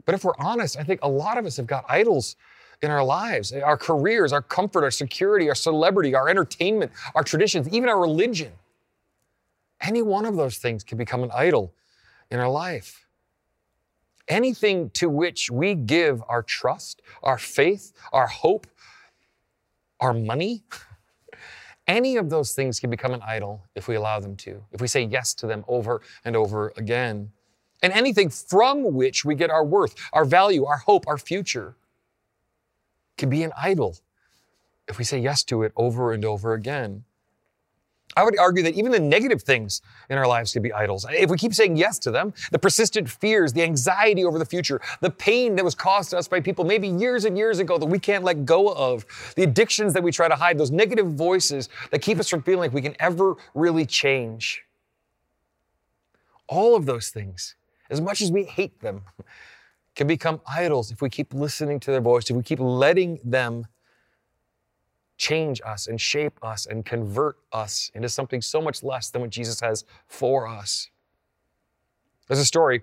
but 0.04 0.14
if 0.14 0.24
we're 0.24 0.36
honest, 0.38 0.76
I 0.76 0.82
think 0.82 1.00
a 1.02 1.08
lot 1.08 1.38
of 1.38 1.46
us 1.46 1.56
have 1.56 1.66
got 1.66 1.84
idols 1.88 2.34
in 2.82 2.90
our 2.90 3.04
lives, 3.04 3.52
our 3.52 3.76
careers, 3.76 4.32
our 4.32 4.42
comfort, 4.42 4.82
our 4.82 4.90
security, 4.90 5.48
our 5.48 5.54
celebrity, 5.54 6.16
our 6.16 6.28
entertainment, 6.28 6.90
our 7.14 7.22
traditions, 7.22 7.68
even 7.68 7.88
our 7.88 8.00
religion. 8.00 8.52
Any 9.80 10.02
one 10.02 10.24
of 10.24 10.34
those 10.34 10.58
things 10.58 10.82
can 10.82 10.98
become 10.98 11.22
an 11.22 11.30
idol 11.32 11.72
in 12.30 12.40
our 12.40 12.50
life. 12.50 13.06
Anything 14.28 14.90
to 14.90 15.08
which 15.08 15.50
we 15.50 15.74
give 15.74 16.22
our 16.28 16.42
trust, 16.42 17.02
our 17.22 17.38
faith, 17.38 17.92
our 18.12 18.26
hope, 18.26 18.66
our 20.00 20.12
money, 20.12 20.64
any 21.86 22.16
of 22.16 22.30
those 22.30 22.52
things 22.52 22.80
can 22.80 22.90
become 22.90 23.12
an 23.12 23.22
idol 23.26 23.64
if 23.74 23.88
we 23.88 23.96
allow 23.96 24.20
them 24.20 24.36
to, 24.36 24.64
if 24.72 24.80
we 24.80 24.88
say 24.88 25.02
yes 25.02 25.34
to 25.34 25.46
them 25.46 25.64
over 25.68 26.00
and 26.24 26.36
over 26.36 26.72
again. 26.76 27.30
And 27.82 27.92
anything 27.92 28.30
from 28.30 28.94
which 28.94 29.24
we 29.24 29.34
get 29.34 29.50
our 29.50 29.64
worth, 29.64 29.94
our 30.12 30.24
value, 30.24 30.64
our 30.64 30.78
hope, 30.78 31.06
our 31.08 31.18
future 31.18 31.74
can 33.18 33.28
be 33.28 33.42
an 33.42 33.52
idol 33.60 33.98
if 34.88 34.98
we 34.98 35.04
say 35.04 35.18
yes 35.18 35.42
to 35.44 35.62
it 35.62 35.72
over 35.76 36.12
and 36.12 36.24
over 36.24 36.54
again. 36.54 37.04
I 38.16 38.24
would 38.24 38.38
argue 38.38 38.62
that 38.64 38.74
even 38.74 38.92
the 38.92 39.00
negative 39.00 39.42
things 39.42 39.80
in 40.10 40.18
our 40.18 40.26
lives 40.26 40.52
can 40.52 40.62
be 40.62 40.72
idols. 40.72 41.06
If 41.10 41.30
we 41.30 41.38
keep 41.38 41.54
saying 41.54 41.76
yes 41.76 41.98
to 42.00 42.10
them, 42.10 42.34
the 42.50 42.58
persistent 42.58 43.08
fears, 43.08 43.52
the 43.52 43.62
anxiety 43.62 44.24
over 44.24 44.38
the 44.38 44.44
future, 44.44 44.80
the 45.00 45.10
pain 45.10 45.56
that 45.56 45.64
was 45.64 45.74
caused 45.74 46.10
to 46.10 46.18
us 46.18 46.28
by 46.28 46.40
people 46.40 46.64
maybe 46.64 46.88
years 46.88 47.24
and 47.24 47.36
years 47.38 47.58
ago 47.58 47.78
that 47.78 47.86
we 47.86 47.98
can't 47.98 48.24
let 48.24 48.44
go 48.44 48.72
of, 48.74 49.06
the 49.36 49.42
addictions 49.42 49.94
that 49.94 50.02
we 50.02 50.12
try 50.12 50.28
to 50.28 50.36
hide, 50.36 50.58
those 50.58 50.70
negative 50.70 51.12
voices 51.14 51.68
that 51.90 52.02
keep 52.02 52.18
us 52.18 52.28
from 52.28 52.42
feeling 52.42 52.60
like 52.60 52.72
we 52.72 52.82
can 52.82 52.96
ever 53.00 53.36
really 53.54 53.86
change. 53.86 54.64
All 56.48 56.76
of 56.76 56.84
those 56.84 57.08
things, 57.08 57.54
as 57.88 58.00
much 58.00 58.20
as 58.20 58.30
we 58.30 58.44
hate 58.44 58.80
them, 58.80 59.02
can 59.94 60.06
become 60.06 60.40
idols 60.46 60.90
if 60.90 61.02
we 61.02 61.10
keep 61.10 61.34
listening 61.34 61.78
to 61.80 61.90
their 61.90 62.00
voice, 62.00 62.28
if 62.30 62.36
we 62.36 62.42
keep 62.42 62.60
letting 62.60 63.20
them 63.24 63.66
change 65.22 65.60
us 65.64 65.86
and 65.86 66.00
shape 66.00 66.36
us 66.42 66.66
and 66.66 66.84
convert 66.84 67.36
us 67.52 67.92
into 67.94 68.08
something 68.08 68.42
so 68.42 68.60
much 68.60 68.82
less 68.82 69.08
than 69.08 69.20
what 69.22 69.30
Jesus 69.30 69.60
has 69.60 69.84
for 70.08 70.48
us. 70.48 70.90
There's 72.26 72.40
a 72.40 72.44
story, 72.44 72.82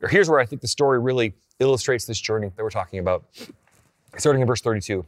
or 0.00 0.08
here's 0.08 0.30
where 0.30 0.40
I 0.40 0.46
think 0.46 0.62
the 0.62 0.68
story 0.68 0.98
really 0.98 1.34
illustrates 1.58 2.06
this 2.06 2.18
journey 2.18 2.50
that 2.56 2.62
we're 2.62 2.70
talking 2.70 3.00
about. 3.00 3.24
Starting 4.16 4.40
in 4.40 4.48
verse 4.48 4.62
32. 4.62 5.04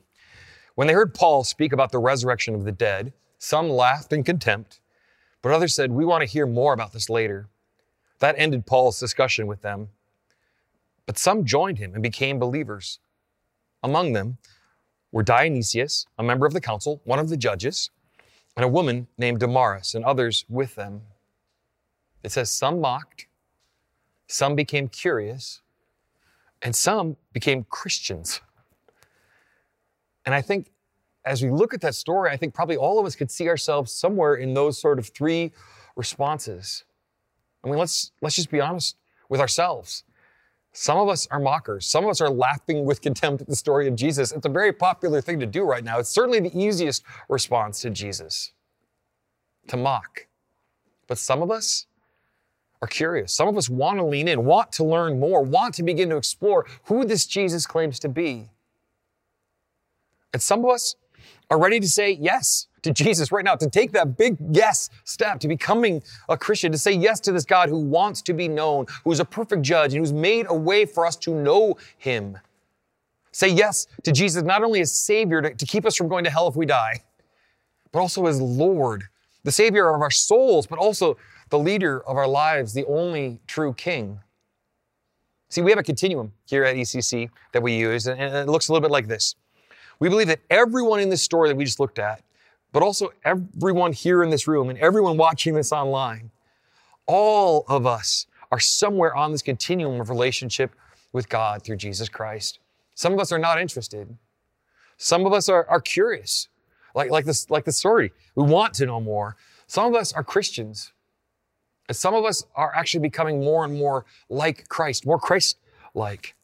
When 0.74 0.86
they 0.86 0.92
heard 0.92 1.14
Paul 1.14 1.44
speak 1.44 1.72
about 1.72 1.92
the 1.92 1.98
resurrection 1.98 2.54
of 2.54 2.64
the 2.64 2.72
dead, 2.72 3.14
some 3.38 3.70
laughed 3.70 4.12
in 4.12 4.22
contempt, 4.22 4.80
but 5.40 5.52
others 5.52 5.74
said, 5.74 5.90
We 5.90 6.04
want 6.04 6.20
to 6.20 6.28
hear 6.28 6.46
more 6.46 6.74
about 6.74 6.92
this 6.92 7.08
later. 7.08 7.48
That 8.18 8.34
ended 8.36 8.66
Paul's 8.66 9.00
discussion 9.00 9.46
with 9.46 9.62
them. 9.62 9.88
But 11.06 11.16
some 11.16 11.46
joined 11.46 11.78
him 11.78 11.94
and 11.94 12.02
became 12.02 12.38
believers. 12.38 12.98
Among 13.82 14.12
them 14.12 14.36
were 15.12 15.22
Dionysius, 15.22 16.06
a 16.18 16.22
member 16.22 16.46
of 16.46 16.52
the 16.52 16.60
council, 16.60 17.00
one 17.04 17.18
of 17.18 17.28
the 17.28 17.36
judges, 17.36 17.90
and 18.56 18.64
a 18.64 18.68
woman 18.68 19.06
named 19.18 19.40
Damaris, 19.40 19.94
and 19.94 20.04
others 20.04 20.44
with 20.48 20.74
them. 20.74 21.02
It 22.22 22.32
says 22.32 22.50
some 22.50 22.80
mocked, 22.80 23.26
some 24.26 24.56
became 24.56 24.88
curious, 24.88 25.62
and 26.62 26.74
some 26.74 27.16
became 27.32 27.64
Christians. 27.64 28.40
And 30.24 30.34
I 30.34 30.42
think 30.42 30.72
as 31.24 31.42
we 31.42 31.50
look 31.50 31.74
at 31.74 31.80
that 31.82 31.94
story, 31.94 32.30
I 32.30 32.36
think 32.36 32.54
probably 32.54 32.76
all 32.76 32.98
of 32.98 33.06
us 33.06 33.16
could 33.16 33.30
see 33.30 33.48
ourselves 33.48 33.92
somewhere 33.92 34.36
in 34.36 34.54
those 34.54 34.78
sort 34.78 34.98
of 34.98 35.08
three 35.08 35.52
responses. 35.96 36.84
I 37.64 37.68
mean, 37.68 37.78
let's, 37.78 38.12
let's 38.22 38.36
just 38.36 38.50
be 38.50 38.60
honest 38.60 38.96
with 39.28 39.40
ourselves. 39.40 40.04
Some 40.78 40.98
of 40.98 41.08
us 41.08 41.26
are 41.30 41.40
mockers. 41.40 41.86
Some 41.86 42.04
of 42.04 42.10
us 42.10 42.20
are 42.20 42.28
laughing 42.28 42.84
with 42.84 43.00
contempt 43.00 43.40
at 43.40 43.48
the 43.48 43.56
story 43.56 43.88
of 43.88 43.96
Jesus. 43.96 44.30
It's 44.30 44.44
a 44.44 44.50
very 44.50 44.74
popular 44.74 45.22
thing 45.22 45.40
to 45.40 45.46
do 45.46 45.64
right 45.64 45.82
now. 45.82 45.98
It's 45.98 46.10
certainly 46.10 46.38
the 46.38 46.54
easiest 46.54 47.02
response 47.30 47.80
to 47.80 47.88
Jesus 47.88 48.52
to 49.68 49.78
mock. 49.78 50.26
But 51.06 51.16
some 51.16 51.40
of 51.40 51.50
us 51.50 51.86
are 52.82 52.88
curious. 52.88 53.34
Some 53.34 53.48
of 53.48 53.56
us 53.56 53.70
want 53.70 53.96
to 54.00 54.04
lean 54.04 54.28
in, 54.28 54.44
want 54.44 54.70
to 54.72 54.84
learn 54.84 55.18
more, 55.18 55.40
want 55.40 55.72
to 55.76 55.82
begin 55.82 56.10
to 56.10 56.18
explore 56.18 56.66
who 56.84 57.06
this 57.06 57.24
Jesus 57.24 57.64
claims 57.66 57.98
to 58.00 58.10
be. 58.10 58.50
And 60.34 60.42
some 60.42 60.62
of 60.62 60.70
us 60.70 60.94
are 61.48 61.58
ready 61.58 61.80
to 61.80 61.88
say 61.88 62.10
yes 62.10 62.66
to 62.86 62.92
Jesus 63.04 63.30
right 63.30 63.44
now, 63.44 63.54
to 63.54 63.68
take 63.68 63.92
that 63.92 64.16
big 64.16 64.36
yes 64.50 64.90
step 65.04 65.40
to 65.40 65.48
becoming 65.48 66.02
a 66.28 66.36
Christian, 66.36 66.72
to 66.72 66.78
say 66.78 66.92
yes 66.92 67.20
to 67.20 67.32
this 67.32 67.44
God 67.44 67.68
who 67.68 67.78
wants 67.78 68.22
to 68.22 68.32
be 68.32 68.48
known, 68.48 68.86
who 69.04 69.12
is 69.12 69.20
a 69.20 69.24
perfect 69.24 69.62
judge, 69.62 69.92
and 69.92 70.00
who's 70.00 70.12
made 70.12 70.46
a 70.48 70.54
way 70.54 70.86
for 70.86 71.06
us 71.06 71.16
to 71.16 71.34
know 71.34 71.76
him. 71.98 72.38
Say 73.32 73.48
yes 73.48 73.86
to 74.04 74.12
Jesus, 74.12 74.42
not 74.42 74.62
only 74.62 74.80
as 74.80 74.92
Savior 74.92 75.42
to, 75.42 75.54
to 75.54 75.66
keep 75.66 75.84
us 75.84 75.94
from 75.94 76.08
going 76.08 76.24
to 76.24 76.30
hell 76.30 76.48
if 76.48 76.56
we 76.56 76.64
die, 76.64 77.02
but 77.92 78.00
also 78.00 78.26
as 78.26 78.40
Lord, 78.40 79.04
the 79.44 79.52
Savior 79.52 79.94
of 79.94 80.00
our 80.00 80.10
souls, 80.10 80.66
but 80.66 80.78
also 80.78 81.16
the 81.50 81.58
leader 81.58 82.00
of 82.06 82.16
our 82.16 82.26
lives, 82.26 82.72
the 82.72 82.84
only 82.86 83.38
true 83.46 83.74
King. 83.74 84.20
See, 85.48 85.60
we 85.60 85.70
have 85.70 85.78
a 85.78 85.82
continuum 85.82 86.32
here 86.46 86.64
at 86.64 86.76
ECC 86.76 87.30
that 87.52 87.62
we 87.62 87.76
use, 87.76 88.06
and 88.06 88.20
it 88.20 88.48
looks 88.48 88.68
a 88.68 88.72
little 88.72 88.82
bit 88.86 88.90
like 88.90 89.06
this. 89.06 89.36
We 89.98 90.08
believe 90.08 90.26
that 90.26 90.40
everyone 90.50 91.00
in 91.00 91.08
this 91.08 91.22
story 91.22 91.48
that 91.48 91.56
we 91.56 91.64
just 91.64 91.80
looked 91.80 91.98
at, 91.98 92.20
but 92.72 92.82
also 92.82 93.12
everyone 93.24 93.92
here 93.92 94.22
in 94.22 94.30
this 94.30 94.46
room 94.46 94.68
and 94.68 94.78
everyone 94.78 95.16
watching 95.16 95.54
this 95.54 95.72
online, 95.72 96.30
all 97.06 97.64
of 97.68 97.86
us 97.86 98.26
are 98.50 98.60
somewhere 98.60 99.14
on 99.14 99.32
this 99.32 99.42
continuum 99.42 100.00
of 100.00 100.10
relationship 100.10 100.72
with 101.12 101.28
God 101.28 101.62
through 101.62 101.76
Jesus 101.76 102.08
Christ. 102.08 102.58
Some 102.94 103.12
of 103.12 103.20
us 103.20 103.32
are 103.32 103.38
not 103.38 103.60
interested. 103.60 104.16
Some 104.96 105.26
of 105.26 105.32
us 105.32 105.48
are, 105.48 105.66
are 105.68 105.80
curious, 105.80 106.48
like, 106.94 107.10
like, 107.10 107.24
this, 107.24 107.50
like 107.50 107.64
the 107.64 107.72
story. 107.72 108.12
We 108.34 108.44
want 108.44 108.74
to 108.74 108.86
know 108.86 109.00
more. 109.00 109.36
Some 109.66 109.86
of 109.86 109.94
us 109.94 110.12
are 110.12 110.24
Christians. 110.24 110.92
And 111.88 111.96
some 111.96 112.14
of 112.14 112.24
us 112.24 112.44
are 112.54 112.74
actually 112.74 113.00
becoming 113.00 113.40
more 113.40 113.64
and 113.64 113.74
more 113.74 114.04
like 114.28 114.68
Christ, 114.68 115.06
more 115.06 115.18
Christ 115.18 115.58
like. 115.94 116.34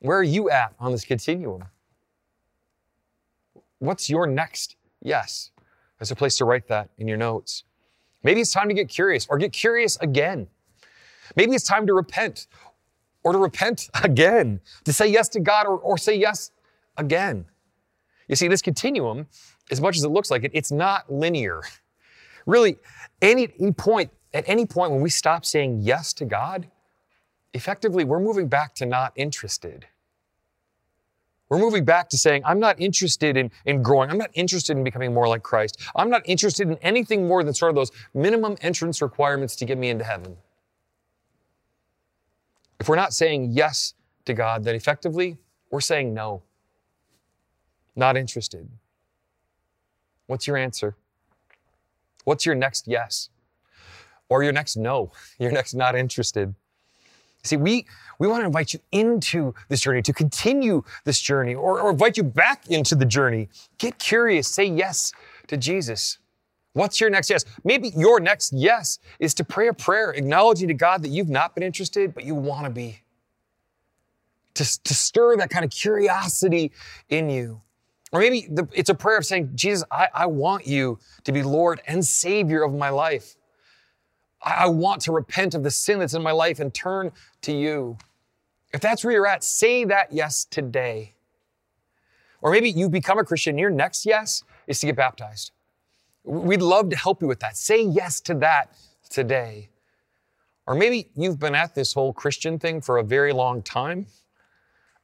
Where 0.00 0.18
are 0.18 0.22
you 0.22 0.50
at 0.50 0.74
on 0.78 0.92
this 0.92 1.04
continuum? 1.04 1.64
What's 3.78 4.08
your 4.10 4.26
next 4.26 4.76
yes? 5.02 5.50
There's 5.98 6.10
a 6.10 6.16
place 6.16 6.36
to 6.38 6.44
write 6.44 6.68
that 6.68 6.90
in 6.98 7.06
your 7.08 7.18
notes. 7.18 7.64
Maybe 8.22 8.40
it's 8.40 8.52
time 8.52 8.68
to 8.68 8.74
get 8.74 8.88
curious 8.88 9.26
or 9.28 9.38
get 9.38 9.52
curious 9.52 9.96
again. 9.98 10.46
Maybe 11.36 11.54
it's 11.54 11.64
time 11.64 11.86
to 11.86 11.94
repent 11.94 12.46
or 13.22 13.32
to 13.32 13.38
repent 13.38 13.88
again, 14.04 14.60
to 14.84 14.92
say 14.92 15.08
yes 15.08 15.28
to 15.30 15.40
God 15.40 15.66
or, 15.66 15.76
or 15.78 15.98
say 15.98 16.16
yes 16.16 16.50
again. 16.96 17.46
You 18.28 18.36
see, 18.36 18.48
this 18.48 18.62
continuum, 18.62 19.26
as 19.70 19.80
much 19.80 19.96
as 19.96 20.04
it 20.04 20.08
looks 20.08 20.30
like 20.30 20.44
it, 20.44 20.52
it's 20.54 20.70
not 20.70 21.12
linear. 21.12 21.62
Really, 22.46 22.76
any, 23.20 23.48
any 23.58 23.72
point, 23.72 24.10
at 24.32 24.48
any 24.48 24.66
point 24.66 24.92
when 24.92 25.00
we 25.00 25.10
stop 25.10 25.44
saying 25.44 25.80
yes 25.82 26.12
to 26.14 26.24
God, 26.24 26.68
effectively 27.52 28.04
we're 28.04 28.20
moving 28.20 28.48
back 28.48 28.74
to 28.76 28.86
not 28.86 29.12
interested. 29.16 29.86
We're 31.50 31.58
moving 31.58 31.84
back 31.84 32.08
to 32.10 32.16
saying, 32.16 32.42
I'm 32.46 32.60
not 32.60 32.80
interested 32.80 33.36
in, 33.36 33.50
in 33.66 33.82
growing. 33.82 34.08
I'm 34.08 34.18
not 34.18 34.30
interested 34.34 34.76
in 34.76 34.84
becoming 34.84 35.12
more 35.12 35.26
like 35.26 35.42
Christ. 35.42 35.80
I'm 35.96 36.08
not 36.08 36.22
interested 36.24 36.70
in 36.70 36.78
anything 36.78 37.26
more 37.26 37.42
than 37.42 37.52
sort 37.52 37.70
of 37.70 37.74
those 37.74 37.90
minimum 38.14 38.56
entrance 38.62 39.02
requirements 39.02 39.56
to 39.56 39.64
get 39.64 39.76
me 39.76 39.90
into 39.90 40.04
heaven. 40.04 40.36
If 42.78 42.88
we're 42.88 42.96
not 42.96 43.12
saying 43.12 43.50
yes 43.50 43.94
to 44.26 44.32
God, 44.32 44.62
then 44.62 44.76
effectively 44.76 45.38
we're 45.70 45.80
saying 45.80 46.14
no. 46.14 46.42
Not 47.96 48.16
interested. 48.16 48.68
What's 50.28 50.46
your 50.46 50.56
answer? 50.56 50.96
What's 52.24 52.46
your 52.46 52.54
next 52.54 52.86
yes? 52.86 53.28
Or 54.28 54.44
your 54.44 54.52
next 54.52 54.76
no? 54.76 55.10
Your 55.40 55.50
next 55.50 55.74
not 55.74 55.96
interested? 55.96 56.54
See, 57.42 57.56
we, 57.56 57.86
we 58.18 58.28
want 58.28 58.42
to 58.42 58.46
invite 58.46 58.74
you 58.74 58.80
into 58.92 59.54
this 59.68 59.80
journey, 59.80 60.02
to 60.02 60.12
continue 60.12 60.82
this 61.04 61.20
journey, 61.20 61.54
or, 61.54 61.80
or 61.80 61.90
invite 61.90 62.16
you 62.16 62.22
back 62.22 62.68
into 62.68 62.94
the 62.94 63.06
journey. 63.06 63.48
Get 63.78 63.98
curious, 63.98 64.46
say 64.46 64.64
yes 64.64 65.12
to 65.46 65.56
Jesus. 65.56 66.18
What's 66.72 67.00
your 67.00 67.10
next 67.10 67.30
yes? 67.30 67.44
Maybe 67.64 67.88
your 67.96 68.20
next 68.20 68.52
yes 68.52 68.98
is 69.18 69.34
to 69.34 69.44
pray 69.44 69.68
a 69.68 69.72
prayer 69.72 70.10
acknowledging 70.10 70.68
to 70.68 70.74
God 70.74 71.02
that 71.02 71.08
you've 71.08 71.30
not 71.30 71.54
been 71.54 71.64
interested, 71.64 72.14
but 72.14 72.24
you 72.24 72.34
want 72.34 72.64
to 72.64 72.70
be. 72.70 73.00
To, 74.54 74.82
to 74.82 74.94
stir 74.94 75.36
that 75.38 75.48
kind 75.48 75.64
of 75.64 75.70
curiosity 75.70 76.72
in 77.08 77.30
you. 77.30 77.62
Or 78.12 78.20
maybe 78.20 78.48
the, 78.50 78.68
it's 78.72 78.90
a 78.90 78.94
prayer 78.94 79.16
of 79.16 79.24
saying, 79.24 79.52
Jesus, 79.54 79.84
I, 79.90 80.08
I 80.12 80.26
want 80.26 80.66
you 80.66 80.98
to 81.24 81.32
be 81.32 81.42
Lord 81.42 81.80
and 81.86 82.04
Savior 82.04 82.62
of 82.62 82.74
my 82.74 82.90
life. 82.90 83.36
I 84.42 84.68
want 84.68 85.02
to 85.02 85.12
repent 85.12 85.54
of 85.54 85.62
the 85.62 85.70
sin 85.70 85.98
that's 85.98 86.14
in 86.14 86.22
my 86.22 86.32
life 86.32 86.60
and 86.60 86.72
turn 86.72 87.12
to 87.42 87.52
you. 87.52 87.98
If 88.72 88.80
that's 88.80 89.04
where 89.04 89.12
you're 89.12 89.26
at, 89.26 89.44
say 89.44 89.84
that 89.84 90.12
yes 90.12 90.44
today. 90.44 91.14
Or 92.40 92.50
maybe 92.50 92.70
you 92.70 92.88
become 92.88 93.18
a 93.18 93.24
Christian, 93.24 93.58
your 93.58 93.70
next 93.70 94.06
yes 94.06 94.44
is 94.66 94.80
to 94.80 94.86
get 94.86 94.96
baptized. 94.96 95.50
We'd 96.24 96.62
love 96.62 96.88
to 96.90 96.96
help 96.96 97.20
you 97.20 97.28
with 97.28 97.40
that. 97.40 97.56
Say 97.56 97.82
yes 97.82 98.20
to 98.22 98.34
that 98.34 98.72
today. 99.10 99.68
Or 100.66 100.74
maybe 100.74 101.10
you've 101.16 101.38
been 101.38 101.54
at 101.54 101.74
this 101.74 101.92
whole 101.92 102.12
Christian 102.12 102.58
thing 102.58 102.80
for 102.80 102.98
a 102.98 103.02
very 103.02 103.32
long 103.32 103.62
time 103.62 104.06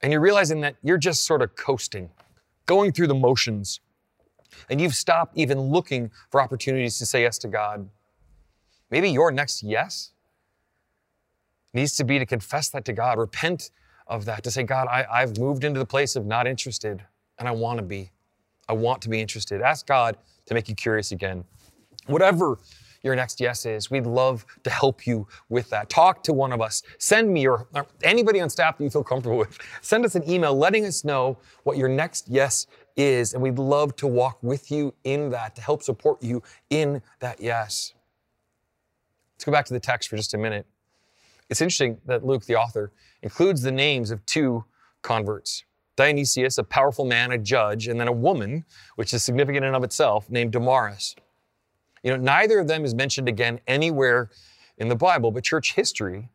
and 0.02 0.12
you're 0.12 0.20
realizing 0.20 0.60
that 0.60 0.76
you're 0.82 0.98
just 0.98 1.26
sort 1.26 1.42
of 1.42 1.56
coasting, 1.56 2.10
going 2.66 2.92
through 2.92 3.06
the 3.06 3.14
motions, 3.14 3.80
and 4.70 4.80
you've 4.80 4.94
stopped 4.94 5.36
even 5.36 5.60
looking 5.60 6.10
for 6.30 6.40
opportunities 6.40 6.98
to 6.98 7.06
say 7.06 7.22
yes 7.22 7.38
to 7.38 7.48
God. 7.48 7.88
Maybe 8.90 9.10
your 9.10 9.30
next 9.32 9.62
yes 9.62 10.12
needs 11.72 11.96
to 11.96 12.04
be 12.04 12.18
to 12.18 12.26
confess 12.26 12.68
that 12.70 12.84
to 12.86 12.92
God, 12.92 13.18
repent 13.18 13.70
of 14.06 14.24
that, 14.24 14.42
to 14.44 14.50
say, 14.50 14.62
God, 14.62 14.86
I, 14.88 15.04
I've 15.10 15.38
moved 15.38 15.64
into 15.64 15.78
the 15.78 15.86
place 15.86 16.16
of 16.16 16.26
not 16.26 16.46
interested, 16.46 17.04
and 17.38 17.48
I 17.48 17.50
want 17.50 17.78
to 17.78 17.84
be. 17.84 18.10
I 18.68 18.72
want 18.72 19.02
to 19.02 19.08
be 19.08 19.20
interested. 19.20 19.60
Ask 19.60 19.86
God 19.86 20.16
to 20.46 20.54
make 20.54 20.68
you 20.68 20.74
curious 20.74 21.12
again. 21.12 21.44
Whatever 22.06 22.58
your 23.02 23.14
next 23.14 23.40
yes 23.40 23.66
is, 23.66 23.90
we'd 23.90 24.06
love 24.06 24.44
to 24.64 24.70
help 24.70 25.06
you 25.06 25.28
with 25.48 25.70
that. 25.70 25.88
Talk 25.88 26.22
to 26.24 26.32
one 26.32 26.52
of 26.52 26.60
us. 26.60 26.82
Send 26.98 27.32
me 27.32 27.46
or, 27.46 27.68
or 27.74 27.86
anybody 28.02 28.40
on 28.40 28.50
staff 28.50 28.78
that 28.78 28.84
you 28.84 28.90
feel 28.90 29.04
comfortable 29.04 29.36
with. 29.36 29.58
Send 29.82 30.04
us 30.04 30.14
an 30.14 30.28
email 30.28 30.54
letting 30.54 30.84
us 30.84 31.04
know 31.04 31.38
what 31.62 31.76
your 31.76 31.88
next 31.88 32.28
yes 32.28 32.66
is, 32.96 33.34
and 33.34 33.42
we'd 33.42 33.58
love 33.58 33.94
to 33.96 34.06
walk 34.06 34.38
with 34.42 34.70
you 34.70 34.94
in 35.04 35.30
that, 35.30 35.54
to 35.56 35.62
help 35.62 35.82
support 35.82 36.22
you 36.22 36.42
in 36.70 37.02
that 37.20 37.40
yes. 37.40 37.92
Let's 39.36 39.44
go 39.44 39.52
back 39.52 39.66
to 39.66 39.74
the 39.74 39.80
text 39.80 40.08
for 40.08 40.16
just 40.16 40.32
a 40.34 40.38
minute. 40.38 40.66
It's 41.50 41.60
interesting 41.60 41.98
that 42.06 42.24
Luke, 42.24 42.46
the 42.46 42.56
author, 42.56 42.92
includes 43.22 43.62
the 43.62 43.70
names 43.70 44.10
of 44.10 44.24
two 44.26 44.64
converts 45.02 45.64
Dionysius, 45.96 46.58
a 46.58 46.64
powerful 46.64 47.06
man, 47.06 47.32
a 47.32 47.38
judge, 47.38 47.88
and 47.88 47.98
then 47.98 48.08
a 48.08 48.12
woman, 48.12 48.64
which 48.96 49.14
is 49.14 49.22
significant 49.22 49.64
in 49.64 49.68
and 49.68 49.76
of 49.76 49.82
itself, 49.82 50.28
named 50.30 50.52
Damaris. 50.52 51.16
You 52.02 52.10
know, 52.10 52.16
neither 52.18 52.58
of 52.58 52.68
them 52.68 52.84
is 52.84 52.94
mentioned 52.94 53.28
again 53.28 53.60
anywhere 53.66 54.30
in 54.78 54.88
the 54.88 54.96
Bible, 54.96 55.30
but 55.30 55.42
church 55.42 55.74
history 55.74 56.28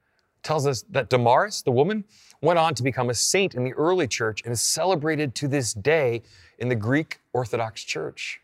tells 0.44 0.66
us 0.66 0.84
that 0.90 1.10
Damaris, 1.10 1.62
the 1.62 1.72
woman, 1.72 2.04
went 2.42 2.58
on 2.58 2.74
to 2.74 2.84
become 2.84 3.10
a 3.10 3.14
saint 3.14 3.54
in 3.54 3.64
the 3.64 3.74
early 3.74 4.08
church 4.08 4.42
and 4.44 4.52
is 4.52 4.62
celebrated 4.62 5.36
to 5.36 5.48
this 5.48 5.74
day 5.74 6.24
in 6.58 6.68
the 6.68 6.76
Greek 6.76 7.20
Orthodox 7.34 7.84
Church. 7.84 8.41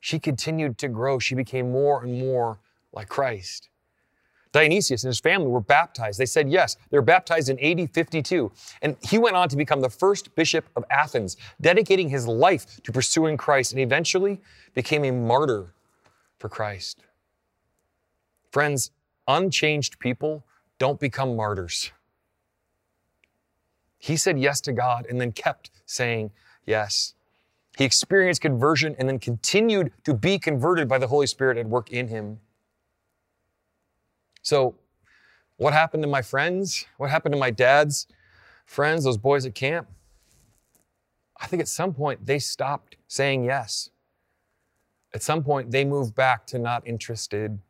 She 0.00 0.18
continued 0.18 0.78
to 0.78 0.88
grow. 0.88 1.18
She 1.18 1.34
became 1.34 1.70
more 1.70 2.02
and 2.02 2.18
more 2.18 2.58
like 2.92 3.08
Christ. 3.08 3.68
Dionysius 4.52 5.04
and 5.04 5.10
his 5.10 5.20
family 5.20 5.46
were 5.46 5.60
baptized. 5.60 6.18
They 6.18 6.26
said 6.26 6.50
yes. 6.50 6.76
They 6.90 6.98
were 6.98 7.02
baptized 7.02 7.48
in 7.50 7.60
AD 7.60 7.90
52. 7.92 8.50
And 8.82 8.96
he 9.02 9.18
went 9.18 9.36
on 9.36 9.48
to 9.48 9.56
become 9.56 9.80
the 9.80 9.90
first 9.90 10.34
bishop 10.34 10.64
of 10.74 10.84
Athens, 10.90 11.36
dedicating 11.60 12.08
his 12.08 12.26
life 12.26 12.82
to 12.82 12.90
pursuing 12.90 13.36
Christ 13.36 13.72
and 13.72 13.80
eventually 13.80 14.40
became 14.74 15.04
a 15.04 15.12
martyr 15.12 15.72
for 16.38 16.48
Christ. 16.48 17.04
Friends, 18.50 18.90
unchanged 19.28 20.00
people 20.00 20.44
don't 20.78 20.98
become 20.98 21.36
martyrs. 21.36 21.92
He 23.98 24.16
said 24.16 24.38
yes 24.38 24.60
to 24.62 24.72
God 24.72 25.06
and 25.08 25.20
then 25.20 25.30
kept 25.30 25.70
saying 25.86 26.32
yes. 26.66 27.14
He 27.80 27.86
experienced 27.86 28.42
conversion 28.42 28.94
and 28.98 29.08
then 29.08 29.18
continued 29.18 29.90
to 30.04 30.12
be 30.12 30.38
converted 30.38 30.86
by 30.86 30.98
the 30.98 31.06
Holy 31.06 31.26
Spirit 31.26 31.56
at 31.56 31.66
work 31.66 31.90
in 31.90 32.08
him. 32.08 32.38
So, 34.42 34.74
what 35.56 35.72
happened 35.72 36.02
to 36.02 36.06
my 36.06 36.20
friends? 36.20 36.84
What 36.98 37.08
happened 37.08 37.32
to 37.32 37.38
my 37.38 37.50
dad's 37.50 38.06
friends, 38.66 39.04
those 39.04 39.16
boys 39.16 39.46
at 39.46 39.54
camp? 39.54 39.88
I 41.40 41.46
think 41.46 41.62
at 41.62 41.68
some 41.68 41.94
point 41.94 42.26
they 42.26 42.38
stopped 42.38 42.96
saying 43.08 43.44
yes. 43.44 43.88
At 45.14 45.22
some 45.22 45.42
point 45.42 45.70
they 45.70 45.86
moved 45.86 46.14
back 46.14 46.46
to 46.48 46.58
not 46.58 46.86
interested. 46.86 47.60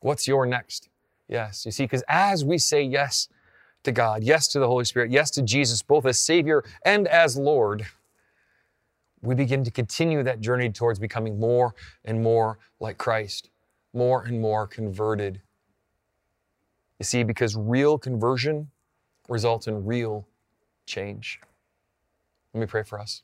What's 0.00 0.26
your 0.26 0.44
next? 0.44 0.88
Yes. 1.28 1.64
You 1.64 1.70
see, 1.70 1.84
because 1.84 2.02
as 2.08 2.44
we 2.44 2.58
say 2.58 2.82
yes 2.82 3.28
to 3.84 3.92
God, 3.92 4.24
yes 4.24 4.48
to 4.48 4.58
the 4.58 4.66
Holy 4.66 4.84
Spirit, 4.84 5.12
yes 5.12 5.30
to 5.30 5.42
Jesus, 5.42 5.82
both 5.82 6.04
as 6.04 6.18
Savior 6.18 6.64
and 6.84 7.06
as 7.06 7.36
Lord, 7.36 7.86
we 9.22 9.34
begin 9.34 9.64
to 9.64 9.70
continue 9.70 10.22
that 10.22 10.40
journey 10.40 10.70
towards 10.70 10.98
becoming 10.98 11.38
more 11.38 11.74
and 12.04 12.22
more 12.22 12.58
like 12.80 12.98
Christ, 12.98 13.50
more 13.92 14.22
and 14.22 14.40
more 14.40 14.66
converted. 14.66 15.40
You 16.98 17.04
see, 17.04 17.22
because 17.22 17.56
real 17.56 17.98
conversion 17.98 18.70
results 19.28 19.66
in 19.66 19.84
real 19.84 20.26
change. 20.86 21.40
Let 22.54 22.60
me 22.60 22.66
pray 22.66 22.82
for 22.82 22.98
us. 22.98 23.22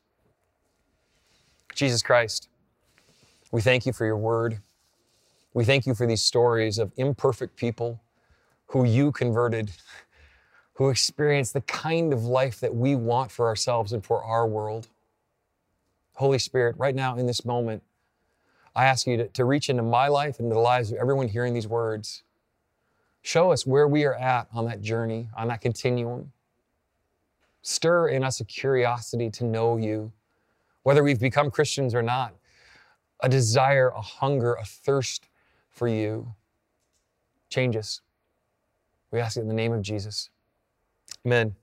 Jesus 1.74 2.02
Christ, 2.02 2.48
we 3.50 3.61
thank 3.61 3.87
you 3.87 3.92
for 3.92 4.05
your 4.05 4.16
word. 4.16 4.61
We 5.55 5.64
thank 5.64 5.87
you 5.87 5.94
for 5.94 6.07
these 6.07 6.22
stories 6.22 6.78
of 6.78 6.92
imperfect 6.96 7.57
people 7.57 8.00
who 8.66 8.85
you 8.85 9.12
converted, 9.12 9.70
who 10.74 10.88
experienced 10.88 11.52
the 11.52 11.61
kind 11.62 12.12
of 12.12 12.24
life 12.24 12.61
that 12.61 12.74
we 12.74 12.94
want 12.94 13.31
for 13.31 13.46
ourselves 13.46 13.92
and 13.92 14.05
for 14.05 14.22
our 14.24 14.46
world. 14.46 14.88
Holy 16.22 16.38
Spirit, 16.38 16.76
right 16.78 16.94
now 16.94 17.16
in 17.16 17.26
this 17.26 17.44
moment, 17.44 17.82
I 18.76 18.87
ask 18.87 19.08
you 19.08 19.16
to, 19.16 19.28
to 19.28 19.44
reach 19.44 19.68
into 19.68 19.82
my 19.82 20.06
life 20.06 20.38
and 20.38 20.50
the 20.50 20.58
lives 20.58 20.92
of 20.92 20.98
everyone 20.98 21.26
hearing 21.26 21.52
these 21.52 21.66
words. 21.66 22.22
Show 23.22 23.50
us 23.50 23.66
where 23.66 23.88
we 23.88 24.04
are 24.04 24.14
at 24.14 24.46
on 24.54 24.64
that 24.66 24.80
journey, 24.80 25.28
on 25.37 25.48
that 25.48 25.61
continuum. 25.61 26.30
Stir 27.62 28.08
in 28.08 28.22
us 28.22 28.38
a 28.38 28.44
curiosity 28.44 29.30
to 29.30 29.44
know 29.44 29.76
you, 29.76 30.12
whether 30.85 31.02
we've 31.02 31.20
become 31.20 31.50
Christians 31.50 31.92
or 31.92 32.02
not, 32.02 32.35
a 33.20 33.28
desire, 33.28 33.88
a 33.88 34.00
hunger, 34.00 34.54
a 34.54 34.64
thirst 34.64 35.28
for 35.70 35.88
you. 35.88 36.35
Change 37.50 37.74
us. 37.74 38.00
We 39.11 39.18
ask 39.18 39.37
it 39.37 39.40
in 39.40 39.48
the 39.48 39.54
name 39.54 39.72
of 39.72 39.82
Jesus. 39.82 40.30
Amen. 41.26 41.56